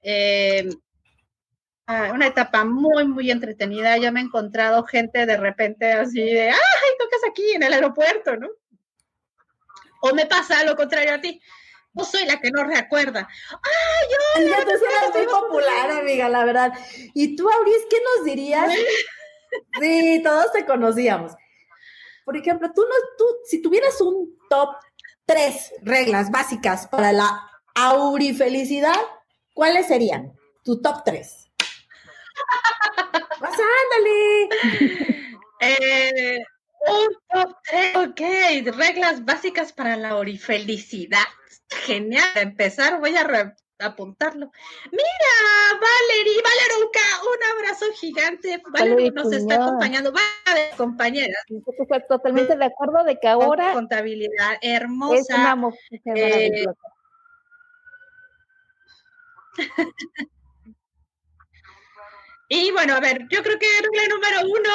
[0.02, 0.68] Eh,
[1.86, 3.96] ah, una etapa muy, muy entretenida.
[3.98, 8.36] Yo me he encontrado gente de repente así de, ¡ay, tocas aquí en el aeropuerto,
[8.36, 8.48] ¿no?
[10.02, 11.40] O me pasa lo contrario a ti.
[11.92, 13.28] No soy la que no recuerda.
[13.50, 14.50] ¡Ay, yo!
[14.50, 14.80] Ya te eres
[15.14, 16.72] muy popular, amiga, la verdad.
[17.14, 18.72] ¿Y tú, Auris, qué nos dirías?
[19.80, 21.32] Sí, todos te conocíamos.
[22.24, 24.76] Por ejemplo, tú, no, tú, si tuvieras un top
[25.26, 29.00] tres reglas básicas para la aurifelicidad,
[29.54, 30.32] ¿cuáles serían?
[30.64, 31.50] Tu top tres.
[33.40, 34.48] ¡Vas, ándale!
[35.60, 36.38] Eh,
[36.86, 38.76] un top tres, ok.
[38.76, 41.26] Reglas básicas para la aurifelicidad.
[41.68, 42.28] Genial.
[42.36, 43.24] empezar, voy a
[43.80, 44.50] apuntarlo.
[44.90, 45.34] Mira,
[45.80, 48.62] Valerie, Valeruca, un abrazo gigante.
[48.70, 50.20] Valerie nos está acompañando, va
[50.54, 51.34] de compañera.
[52.08, 55.20] Totalmente de acuerdo de que ahora contabilidad hermosa.
[55.20, 55.70] Es una
[56.16, 56.66] eh,
[62.48, 64.70] y bueno, a ver, yo creo que regla número uno,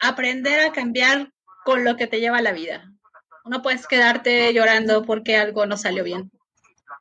[0.00, 1.32] aprender a cambiar
[1.64, 2.92] con lo que te lleva la vida.
[3.44, 6.32] No puedes quedarte llorando porque algo no salió bien.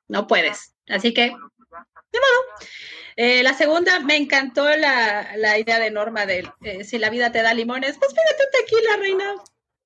[0.07, 0.74] No puedes.
[0.88, 2.69] Así que, de modo.
[3.17, 7.31] Eh, la segunda, me encantó la, la idea de Norma de eh, si la vida
[7.31, 9.36] te da limones, pues pídete un tequila, reina.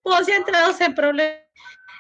[0.02, 1.40] Pues ya entrados en problemas.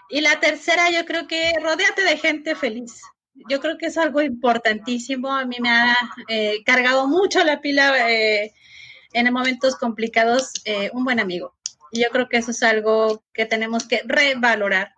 [0.09, 3.01] Y la tercera, yo creo que rodéate de gente feliz.
[3.47, 5.31] Yo creo que es algo importantísimo.
[5.31, 5.95] A mí me ha
[6.27, 10.51] eh, cargado mucho la pila en momentos complicados
[10.93, 11.55] un buen amigo.
[11.91, 14.93] Y yo creo que eso es algo que tenemos que revalorar,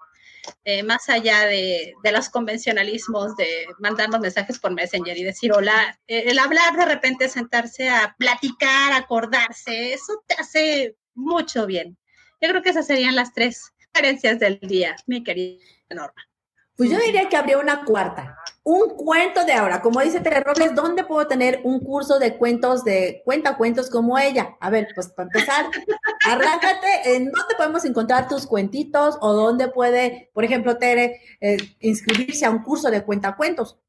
[0.64, 6.00] eh, más allá de, de los convencionalismos de mandarnos mensajes por Messenger y decir hola.
[6.08, 11.98] Eh, el hablar de repente, sentarse a platicar, acordarse, eso te hace mucho bien.
[12.40, 16.28] Yo creo que esas serían las tres carencias del día, mi querida Norma.
[16.76, 18.38] Pues yo diría que habría una cuarta.
[18.64, 19.82] Un cuento de ahora.
[19.82, 24.20] Como dice Tere Robles, ¿dónde puedo tener un curso de cuentos de cuenta cuentos como
[24.20, 24.56] ella?
[24.60, 25.66] A ver, pues para empezar,
[26.30, 27.16] arráncate.
[27.16, 29.18] ¿En dónde podemos encontrar tus cuentitos?
[29.22, 33.80] ¿O dónde puede, por ejemplo, Tere, eh, inscribirse a un curso de cuenta cuentos?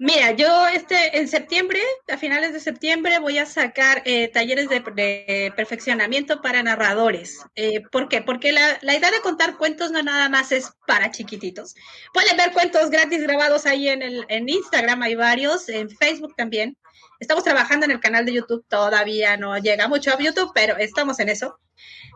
[0.00, 4.80] Mira, yo este en septiembre, a finales de septiembre, voy a sacar eh, talleres de,
[4.94, 7.40] de perfeccionamiento para narradores.
[7.56, 8.22] Eh, ¿Por qué?
[8.22, 11.74] Porque la, la idea de contar cuentos no nada más es para chiquititos.
[12.14, 16.76] Pueden ver cuentos gratis grabados ahí en, el, en Instagram, hay varios, en Facebook también.
[17.18, 21.18] Estamos trabajando en el canal de YouTube, todavía no llega mucho a YouTube, pero estamos
[21.18, 21.58] en eso.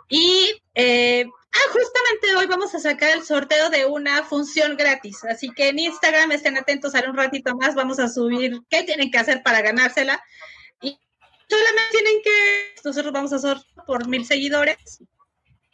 [0.09, 5.25] Y eh, ah, justamente hoy vamos a sacar el sorteo de una función gratis.
[5.25, 9.11] Así que en Instagram estén atentos, haré un ratito más, vamos a subir qué tienen
[9.11, 10.23] que hacer para ganársela.
[10.81, 10.97] Y
[11.49, 15.01] solamente tienen que, nosotros vamos a hacer por mil seguidores.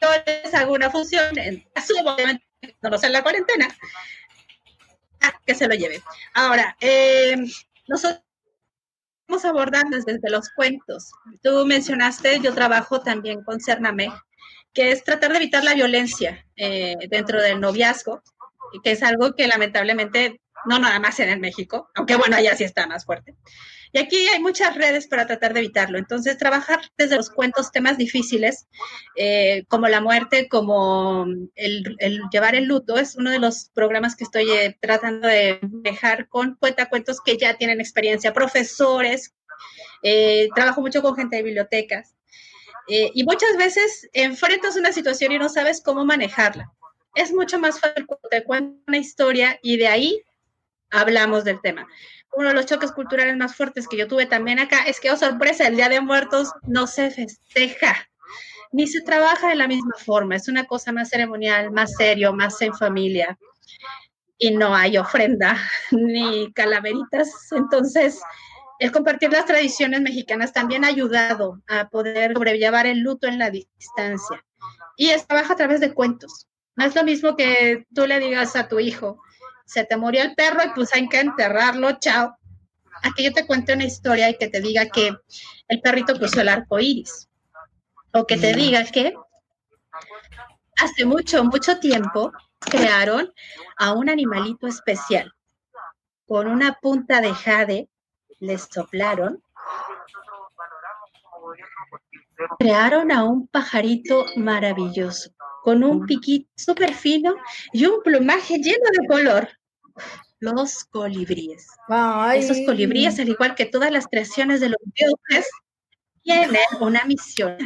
[0.00, 2.46] Yo les hago una función, en, subo, obviamente,
[2.80, 3.68] no lo sé en la cuarentena,
[5.20, 6.00] ah, que se lo lleve.
[6.32, 7.36] Ahora, eh,
[7.88, 8.22] nosotros
[9.28, 11.12] estamos abordando desde los cuentos.
[11.42, 14.10] Tú mencionaste, yo trabajo también con Cernameg,
[14.72, 18.22] que es tratar de evitar la violencia eh, dentro del noviazgo,
[18.82, 22.86] que es algo que lamentablemente no nada más en México, aunque bueno, allá sí está
[22.86, 23.36] más fuerte.
[23.92, 25.98] Y aquí hay muchas redes para tratar de evitarlo.
[25.98, 28.66] Entonces, trabajar desde los cuentos temas difíciles,
[29.16, 34.16] eh, como la muerte, como el, el, llevar el luto, es uno de los programas
[34.16, 39.34] que estoy eh, tratando de dejar con cuentacuentos que ya tienen experiencia, profesores.
[40.02, 42.14] Eh, trabajo mucho con gente de bibliotecas.
[42.88, 46.72] Eh, y muchas veces enfrentas una situación y no sabes cómo manejarla.
[47.14, 50.22] Es mucho más fácil cuando te cuento una historia y de ahí
[50.90, 51.86] hablamos del tema.
[52.36, 55.16] Uno de los choques culturales más fuertes que yo tuve también acá es que, oh
[55.16, 58.08] sorpresa, el Día de Muertos no se festeja,
[58.72, 60.36] ni se trabaja de la misma forma.
[60.36, 63.38] Es una cosa más ceremonial, más serio, más en familia.
[64.36, 65.56] Y no hay ofrenda
[65.90, 67.50] ni calaveritas.
[67.52, 68.20] Entonces,
[68.78, 73.50] el compartir las tradiciones mexicanas también ha ayudado a poder sobrellevar el luto en la
[73.50, 74.44] distancia.
[74.96, 76.46] Y es trabaja a través de cuentos.
[76.76, 79.20] No es lo mismo que tú le digas a tu hijo,
[79.68, 82.36] se te murió el perro y pues hay que enterrarlo, chao.
[83.02, 85.14] A que yo te cuente una historia y que te diga que
[85.68, 87.28] el perrito cruzó el arco iris.
[88.12, 89.14] O que te diga que
[90.82, 93.32] hace mucho, mucho tiempo crearon
[93.76, 95.32] a un animalito especial
[96.28, 97.88] con una punta de jade
[98.38, 99.42] les soplaron,
[102.58, 105.30] crearon a un pajarito maravilloso,
[105.64, 107.34] con un piquito súper fino
[107.72, 109.48] y un plumaje lleno de color.
[110.40, 111.66] Los colibríes.
[111.88, 112.40] Ay.
[112.40, 115.50] Esos colibríes, al igual que todas las creaciones de los dioses,
[116.22, 117.56] tienen una misión.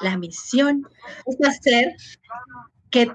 [0.00, 0.86] La misión
[1.26, 1.94] es hacer
[2.90, 3.12] que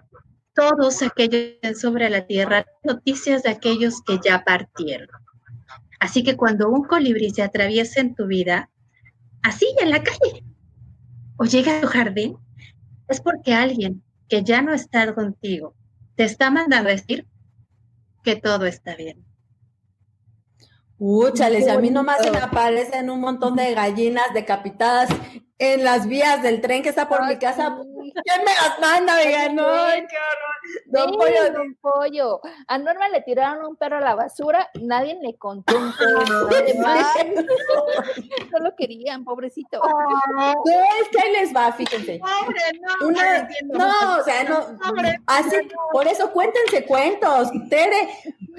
[0.53, 5.07] todos aquellos sobre la tierra noticias de aquellos que ya partieron.
[5.99, 8.69] Así que cuando un colibrí se atraviesa en tu vida,
[9.41, 10.43] así en la calle,
[11.37, 12.37] o llega a tu jardín,
[13.07, 15.75] es porque alguien que ya no está contigo
[16.15, 17.25] te está mandando a decir
[18.23, 19.23] que todo está bien.
[20.97, 25.09] Úchales, a mí nomás se me aparecen un montón de gallinas decapitadas
[25.59, 27.77] en las vías del tren que está por mi casa.
[27.77, 29.17] ¿Quién me las manda?
[29.17, 30.07] Digan, no, qué horror.
[30.85, 31.51] Don sí, Pollo.
[31.53, 32.39] Don Pollo.
[32.67, 36.47] A Norma le tiraron un perro a la basura, nadie le contó un perro.
[38.51, 39.81] no lo querían, pobrecito.
[39.81, 40.53] No,
[41.01, 42.19] es que ahí les va, fíjense.
[42.19, 44.77] Pobre, no, Una, no, o sea, no.
[44.79, 45.57] Pobre, así,
[45.91, 47.49] por eso cuéntense cuentos.
[47.69, 48.07] Tere,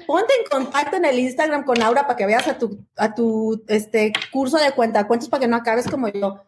[0.05, 3.63] ponte en contacto en el Instagram con Laura para que veas a tu, a tu
[3.67, 6.39] este, curso de cuentacuentos para que no acabes como yo.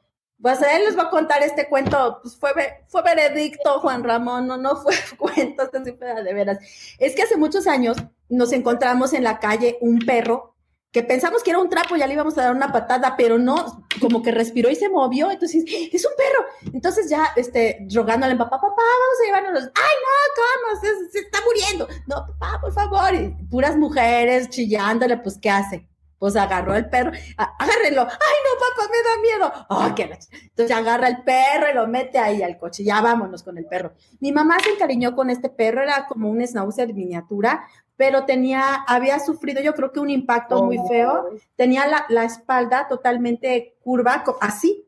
[0.44, 2.52] Pues él les va a contar este cuento, pues fue,
[2.90, 6.58] fue veredicto, Juan Ramón, no, no fue cuento, esto sí de veras.
[7.00, 7.96] Es que hace muchos años
[8.28, 10.54] nos encontramos en la calle un perro
[10.92, 13.88] que pensamos que era un trapo, ya le íbamos a dar una patada, pero no,
[14.02, 16.72] como que respiró y se movió, entonces, es un perro.
[16.74, 20.82] Entonces ya, este, rogándole, papá, papá, vamos a llevarnos, ay, no, ¿cómo?
[20.82, 21.88] Se, se está muriendo.
[22.06, 23.16] No, papá, por favor.
[23.16, 25.88] Y puras mujeres chillándole, pues, ¿qué hace?
[26.24, 28.04] Pues agarró el perro, "Ah, agárrenlo.
[28.04, 29.66] Ay, no, papá, me da miedo.
[29.68, 30.30] Oh, qué la ch-".
[30.42, 32.86] Entonces agarra el perro y lo mete ahí al coche.
[32.86, 33.92] Ya vámonos con el perro.
[34.22, 37.68] Mi mamá se encariñó con este perro, era como un schnauzer miniatura,
[37.98, 41.26] pero tenía, había sufrido yo creo que un impacto muy feo.
[41.58, 44.88] Tenía la, la espalda totalmente curva, así.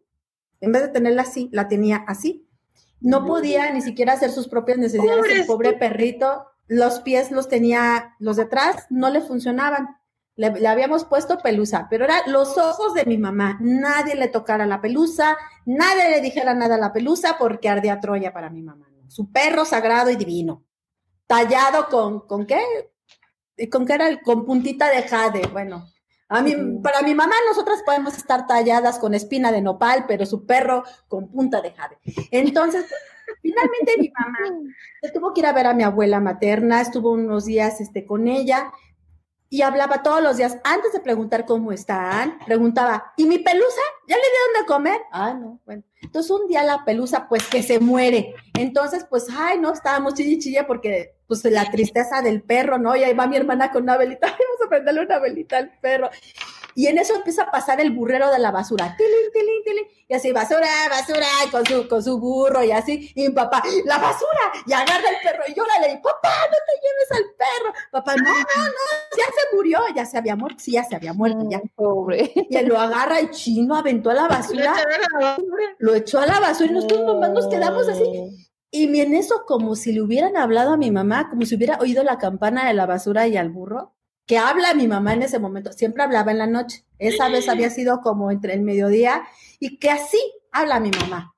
[0.62, 2.48] En vez de tenerla así, la tenía así.
[3.02, 5.26] No podía ni siquiera hacer sus propias necesidades.
[5.30, 9.98] El pobre perrito, los pies los tenía, los de atrás no le funcionaban.
[10.38, 13.58] Le, le habíamos puesto pelusa, pero eran los ojos de mi mamá.
[13.62, 18.34] Nadie le tocara la pelusa, nadie le dijera nada a la pelusa porque ardía Troya
[18.34, 18.88] para mi mamá.
[19.08, 20.64] Su perro sagrado y divino.
[21.28, 22.62] Tallado con, ¿con qué?
[23.58, 24.08] Eh, ¿Con qué era?
[24.10, 25.48] el- Con puntita de jade.
[25.54, 25.88] Bueno,
[26.28, 30.46] a mí, para mi mamá nosotras podemos estar talladas con espina de nopal, pero su
[30.46, 31.98] perro con punta de jade.
[32.32, 32.86] Entonces,
[33.42, 34.38] finalmente mi mamá
[35.02, 38.28] se tuvo que ir a ver a mi abuela materna, estuvo unos días este, con
[38.28, 38.72] ella
[39.56, 43.82] y hablaba todos los días, antes de preguntar cómo están, preguntaba, ¿y mi pelusa?
[44.06, 45.02] ¿Ya le dieron de comer?
[45.14, 45.82] Ah, no, bueno.
[46.02, 48.36] Entonces un día la pelusa, pues que se muere.
[48.56, 52.98] Entonces, pues, ay, no, estábamos chille chille porque, pues, la tristeza del perro, ¿no?
[52.98, 56.10] Y ahí va mi hermana con una velita, vamos a prenderle una velita al perro.
[56.78, 58.96] Y en eso empieza a pasar el burrero de la basura.
[58.98, 59.86] Tilín, tilín, tilín.
[60.10, 63.12] Y así, basura, basura, y con su, con su burro y así.
[63.16, 64.52] Y mi papá, la basura.
[64.68, 65.94] Y agarra el perro y llórale.
[65.94, 67.74] Y papá, no te lleves al perro.
[67.92, 69.80] Papá, no, no, no, ya se murió.
[69.96, 70.60] Ya se había muerto.
[70.60, 71.48] Sí, ya se había muerto.
[71.50, 71.62] Ya.
[71.76, 72.34] Pobre.
[72.36, 74.74] Y él lo agarra el chino, aventó a la Le basura.
[74.74, 75.64] echaron a la basura.
[75.80, 78.04] Lo echó a la basura y nosotros nomás nos quedamos así.
[78.72, 82.04] Y en eso, como si le hubieran hablado a mi mamá, como si hubiera oído
[82.04, 83.95] la campana de la basura y al burro,
[84.26, 86.84] que habla mi mamá en ese momento, siempre hablaba en la noche.
[86.98, 89.24] Esa vez había sido como entre el mediodía
[89.60, 90.20] y que así
[90.52, 91.36] habla mi mamá.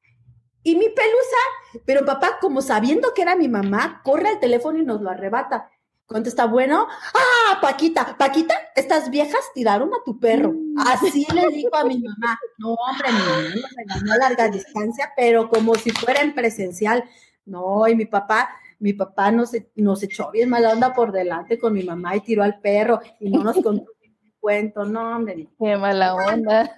[0.63, 4.83] Y mi pelusa, pero papá, como sabiendo que era mi mamá, corre al teléfono y
[4.83, 5.69] nos lo arrebata.
[6.05, 10.53] Contesta, bueno, ah, Paquita, Paquita, estas viejas tiraron a tu perro.
[10.85, 12.39] Así le dijo a mi mamá.
[12.57, 17.03] No, hombre, mi mamá nos regañó a larga distancia, pero como si fuera en presencial.
[17.45, 18.49] No, y mi papá,
[18.80, 22.21] mi papá nos, e- nos echó bien mala onda por delante con mi mamá y
[22.21, 24.86] tiró al perro y no nos contó ningún cuento.
[24.86, 26.75] No, hombre, ni- Qué mala onda.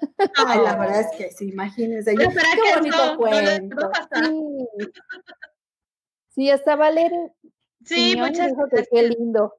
[0.47, 2.13] ay, la verdad es que sí, imagínense.
[2.13, 3.89] Yo, Pero ¿será qué que bonito no cuento.
[3.91, 4.25] pasar?
[4.25, 4.67] Sí.
[6.29, 7.33] Sí, hasta Valeria.
[7.85, 9.55] Sí, muchas que qué lindo.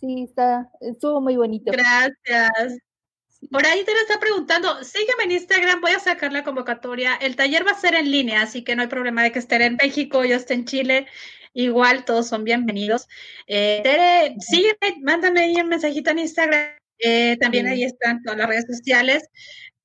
[0.00, 1.70] Sí, está, estuvo muy bonito.
[1.72, 2.78] gracias.
[3.50, 7.14] Por ahí te lo está preguntando, sígueme en Instagram, voy a sacar la convocatoria.
[7.16, 9.56] El taller va a ser en línea, así que no hay problema de que esté
[9.64, 11.06] en México, yo esté en Chile.
[11.52, 13.06] Igual, todos son bienvenidos.
[13.46, 16.70] Eh, Tere, sígueme, mándame ahí un mensajito en Instagram.
[16.98, 19.24] Eh, también ahí están todas las redes sociales.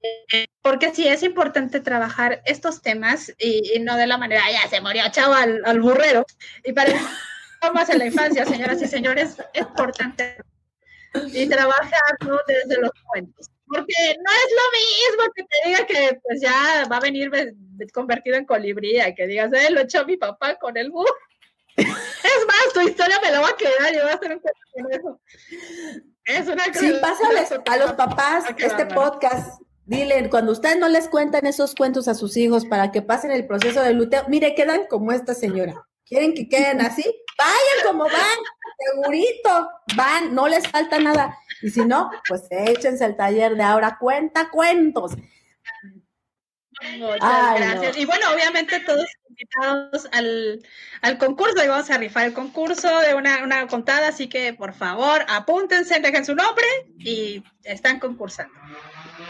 [0.02, 4.52] Eh, porque sí es importante trabajar estos temas y, y no de la manera, "Ah,
[4.52, 6.26] ya se murió, chavo, al, al burrero.
[6.64, 6.94] Y para
[7.74, 10.38] más en la infancia, señoras y señores, es importante
[11.34, 13.48] y trabajarlo desde los cuentos.
[13.68, 17.54] Porque no es lo mismo que te diga que pues ya va a venir ve-
[17.56, 21.14] ve- convertido en colibrí y que digas, eh, lo echó mi papá con el burro.
[21.78, 24.60] Es más, tu historia me la va a quedar, yo voy a hacer un cuento
[24.74, 25.22] con eso.
[26.26, 29.62] Es una Sí, pásales a los papás Ah, este podcast.
[29.86, 33.48] Dile, cuando ustedes no les cuentan esos cuentos a sus hijos para que pasen el
[33.48, 35.74] proceso de luteo, mire, quedan como esta señora.
[36.06, 37.04] ¿Quieren que queden así?
[37.38, 38.38] Vayan como van,
[38.80, 41.38] segurito, van, no les falta nada.
[41.62, 45.14] Y si no, pues échense al taller de ahora, cuenta cuentos.
[46.98, 47.96] Muchas Ay, gracias.
[47.96, 48.02] no.
[48.02, 50.66] Y bueno, obviamente todos invitados al,
[51.02, 54.74] al concurso y vamos a rifar el concurso de una, una contada, así que por
[54.74, 56.66] favor apúntense, dejen su nombre
[56.98, 58.54] y están concursando.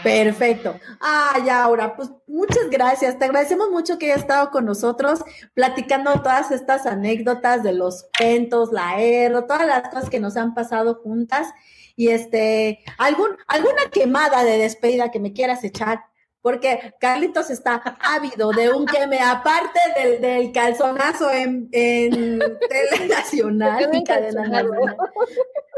[0.02, 0.78] Perfecto.
[1.00, 3.18] Ay, Aura, pues muchas gracias.
[3.18, 5.22] Te agradecemos mucho que hayas estado con nosotros
[5.54, 10.54] platicando todas estas anécdotas de los cuentos, la erro, todas las cosas que nos han
[10.54, 11.48] pasado juntas.
[11.96, 16.00] Y este, algún, alguna quemada de despedida que me quieras echar,
[16.40, 22.38] porque Carlitos está ávido de un que me aparte del, del calzonazo en, en
[22.68, 24.70] Tele Nacional y Cadena Calzonado.
[24.70, 24.96] Nacional.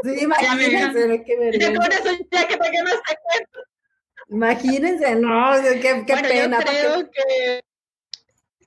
[0.03, 1.81] Sí, imagínense, vergüenza.
[1.81, 3.72] con eso ya que te cuento.
[4.29, 6.59] Imagínense, no, qué, qué bueno, pena.
[6.59, 7.63] yo porque-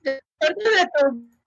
[0.03, 1.37] creo que de tu-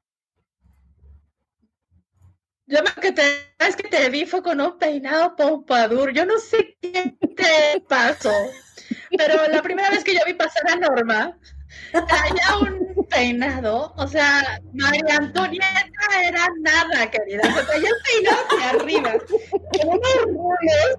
[2.66, 3.22] Yo me que te
[3.58, 6.12] es que te vi fue con un peinado pompadour.
[6.12, 8.32] Yo no sé qué te pasó,
[9.16, 11.36] pero la primera vez que yo vi pasar a Norma,
[11.90, 17.40] traía un peinado, o sea, María Antonieta era nada, querida.
[17.48, 20.98] O sea, traía el peinado hacia arriba, con unos rulos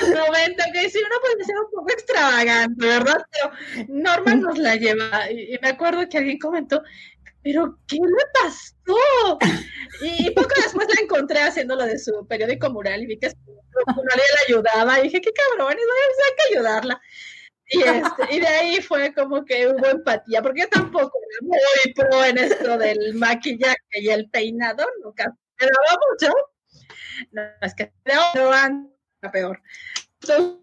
[0.00, 3.24] 90, que sí, uno puede ser un poco extravagante, ¿verdad?
[3.30, 5.30] Pero Norma nos la lleva.
[5.30, 6.82] Y, me acuerdo que alguien comentó,
[7.42, 9.38] ¿pero qué le pasó?
[10.02, 13.36] Y poco después la encontré haciendo lo de su periódico mural y vi que su
[13.46, 14.98] mural le ayudaba.
[14.98, 17.00] Y dije, qué cabrón, y hay que ayudarla.
[17.66, 21.94] Y, este, y de ahí fue como que hubo empatía, porque yo tampoco era muy
[21.94, 26.34] pro en esto del maquillaje y el peinado, nunca me daba mucho.
[27.32, 28.14] No, es que me
[29.30, 29.60] peor.
[30.20, 30.58] Entonces,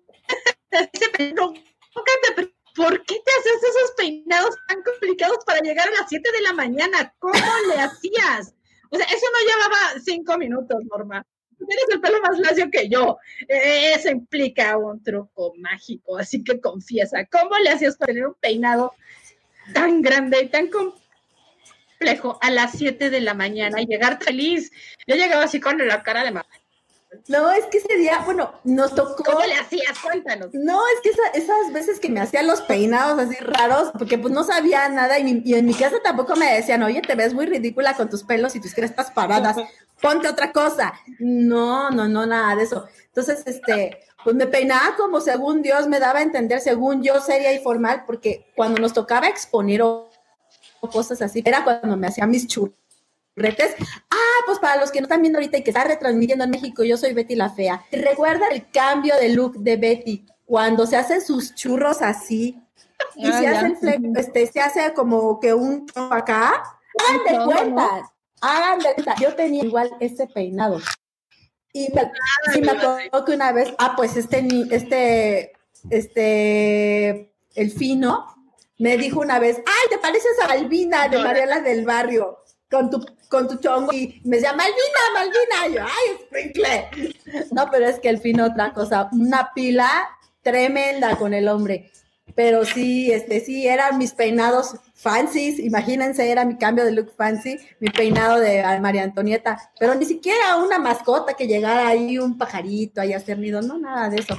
[2.76, 6.54] ¿por qué te haces esos peinados tan complicados para llegar a las 7 de la
[6.54, 7.14] mañana?
[7.20, 7.34] ¿Cómo
[7.68, 8.54] le hacías?
[8.90, 11.26] O sea, eso no llevaba cinco minutos, Norma.
[11.58, 13.18] Tienes el pelo más lacio que yo.
[13.48, 18.36] Eh, eso implica un truco mágico, así que confiesa, ¿cómo le hacías para tener un
[18.36, 18.94] peinado
[19.74, 24.72] tan grande y tan complejo a las 7 de la mañana y llegar feliz?
[25.08, 26.50] Yo llegaba así con la cara de mamá.
[27.28, 29.24] No, es que ese día, bueno, nos tocó.
[29.24, 30.00] ¿Cómo le hacías?
[30.00, 30.48] Cuéntanos.
[30.54, 34.44] No, es que esas veces que me hacían los peinados así raros, porque pues no
[34.46, 37.46] sabía nada y, mi- y en mi casa tampoco me decían, oye, te ves muy
[37.46, 39.58] ridícula con tus pelos y tus crestas paradas,
[40.02, 40.94] ponte otra cosa.
[41.20, 42.86] No, no, no, nada de eso.
[43.08, 47.52] Entonces, este, pues me peinaba como según Dios me daba a entender, según yo, seria
[47.52, 50.10] y formal, porque cuando nos tocaba exponer o,
[50.80, 52.48] o cosas así, era cuando me hacía mis
[53.36, 53.76] churretes.
[54.10, 56.84] Ah, pues para los que no están viendo ahorita y que está retransmitiendo en México,
[56.84, 57.84] yo soy Betty la Fea.
[57.92, 60.26] ¿Recuerda el cambio de look de Betty?
[60.46, 62.60] Cuando se hacen sus churros así
[63.16, 66.64] y Ah, se hacen este, se hace como que un acá.
[67.08, 68.12] Hagan de No, cuenta,
[68.42, 69.16] hagan de cuenta.
[69.16, 70.82] Yo tenía igual ese peinado.
[71.74, 72.12] Y me,
[72.62, 75.54] me acuerdo que una vez, ah, pues este, este,
[75.90, 78.26] este, el fino,
[78.78, 83.06] me dijo una vez, ay, te pareces a Malvina de Mariela del Barrio, con tu,
[83.32, 84.76] con tu chongo, y me decía, Malvina,
[85.14, 87.16] Malvina, yo, ay, sprinkle.
[87.52, 89.90] No, pero es que el fino otra cosa, una pila
[90.42, 91.90] tremenda con el hombre.
[92.36, 97.58] Pero sí, este, sí, eran mis peinados fancies, imagínense, era mi cambio de look fancy,
[97.80, 103.02] mi peinado de María Antonieta, pero ni siquiera una mascota que llegara ahí, un pajarito
[103.02, 104.36] ahí a hacer nido, no, nada de eso.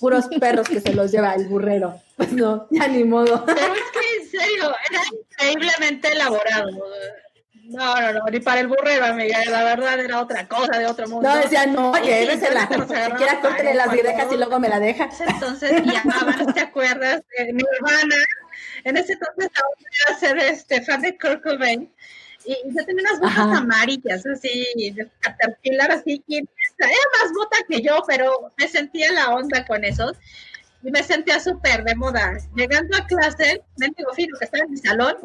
[0.00, 2.00] Puros perros que se los lleva el burrero.
[2.16, 3.44] Pues no, ya ni modo.
[3.44, 6.68] Pero es que en serio, era increíblemente elaborado.
[7.66, 11.08] No, no, no, ni para el burrero, amiga, la verdad era otra cosa de otro
[11.08, 11.28] mundo.
[11.28, 15.08] No, decían, no, llévesela, Nos agarraron siquiera córtele las orejas y luego me la deja.
[15.26, 17.22] entonces llamaban, ¿te acuerdas?
[17.38, 18.16] Nirvana.
[18.84, 21.90] En ese entonces aún iba a ser este, fan de Kurt Cobain.
[22.44, 23.58] Y yo tenía unas botas Ajá.
[23.58, 26.22] amarillas, así, de caterpillar, así.
[26.26, 26.46] Y era
[27.22, 30.12] más bota que yo, pero me sentía la onda con esos.
[30.82, 32.36] Y me sentía súper de moda.
[32.54, 35.16] Llegando a clase, mendigo fino que estaba en mi salón,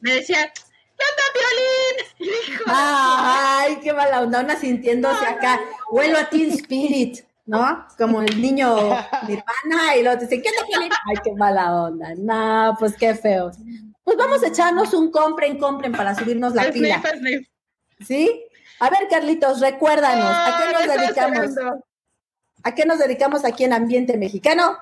[0.00, 0.50] me decía,
[0.98, 2.48] ¿qué onda, violín?
[2.66, 5.60] Ay, qué mala onda, una sintiéndose acá.
[5.90, 7.86] Huelo a Teen Spirit, ¿no?
[7.96, 8.76] Como el niño
[9.26, 10.90] Nirvana y luego te dice, ¿qué te quieren?
[11.06, 12.14] Ay, qué mala onda.
[12.16, 13.56] No, pues qué feos.
[14.04, 17.02] Pues vamos a echarnos un compren, compren para subirnos la pila.
[18.06, 18.44] ¿sí?
[18.80, 21.50] A ver, Carlitos, recuérdanos, ¿a qué nos dedicamos?
[22.62, 24.76] ¿A qué nos dedicamos aquí en Ambiente Mexicano?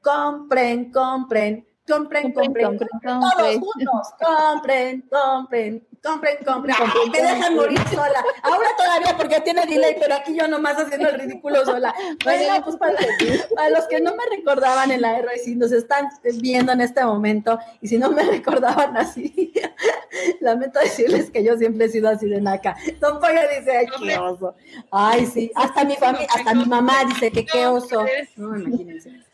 [0.01, 3.59] compren, compren, compren, compren, Compren, compren, todos compren.
[3.61, 6.75] juntos, compren, compren, compren, compren.
[6.79, 8.23] Ay, me dejan morir sola.
[8.43, 11.93] Ahora todavía porque tiene delay, pero aquí yo nomás haciendo el ridículo sola.
[12.23, 12.95] Bueno, pues para,
[13.55, 16.09] para los que no me recordaban en la R, si nos están
[16.41, 19.53] viendo en este momento, y si no me recordaban así,
[20.41, 22.75] lamento decirles que yo siempre he sido así de naca.
[22.99, 24.55] Don Pollo dice, ay, qué oso.
[24.91, 28.05] Ay, sí, hasta mi familia, hasta mi mamá dice que qué oso.
[28.35, 29.26] No, imagínense.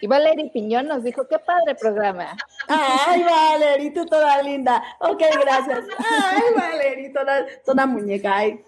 [0.00, 2.36] Y Valery Piñón nos dijo, qué padre programa.
[2.68, 4.82] Ay, Valeri, tú toda linda.
[5.00, 5.84] Ok, gracias.
[5.98, 8.36] Ay, Valeri, toda, toda muñeca.
[8.36, 8.64] Ay.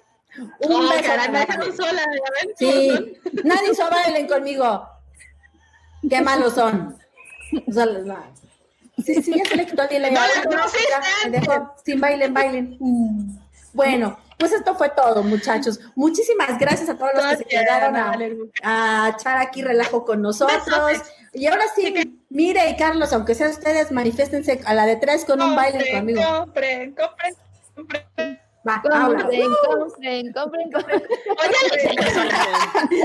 [0.61, 1.77] Un Ay, me dejaron Valerie.
[1.77, 2.03] sola.
[2.57, 4.87] Sí, nadie hizo bailen conmigo.
[6.09, 6.99] Qué malos son.
[7.69, 8.17] O sea, no.
[9.05, 10.03] Sí, sí, ya se le quitó el.
[10.15, 10.61] No, no,
[11.25, 12.77] me dejó sin bailen, bailen.
[12.79, 13.39] Mm.
[13.73, 15.81] Bueno, pues esto fue todo, muchachos.
[15.95, 18.39] Muchísimas gracias a todos los que se Gracias, quedaron a, Valerie.
[18.63, 20.63] a echar aquí relajo con nosotros.
[21.35, 21.95] Y ahora sí,
[22.29, 25.99] mire y Carlos, aunque sean ustedes, manifiéstense a la de tres con un baile Compren,
[25.99, 26.23] conmigo.
[26.45, 27.35] Compren, compren,
[27.75, 28.43] compren.
[28.69, 28.81] Va.
[28.81, 31.03] Compren, compren, compren, compren.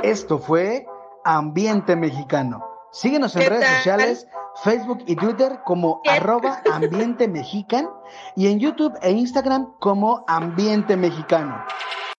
[0.01, 0.85] Esto fue
[1.25, 2.72] Ambiente Mexicano.
[2.93, 3.77] Síguenos en ¿Qué redes tal?
[3.77, 4.27] sociales,
[4.63, 7.89] Facebook y Twitter como ¿Qué arroba Ambiente Mexican
[8.35, 11.65] y en YouTube e Instagram como Ambiente Mexicano.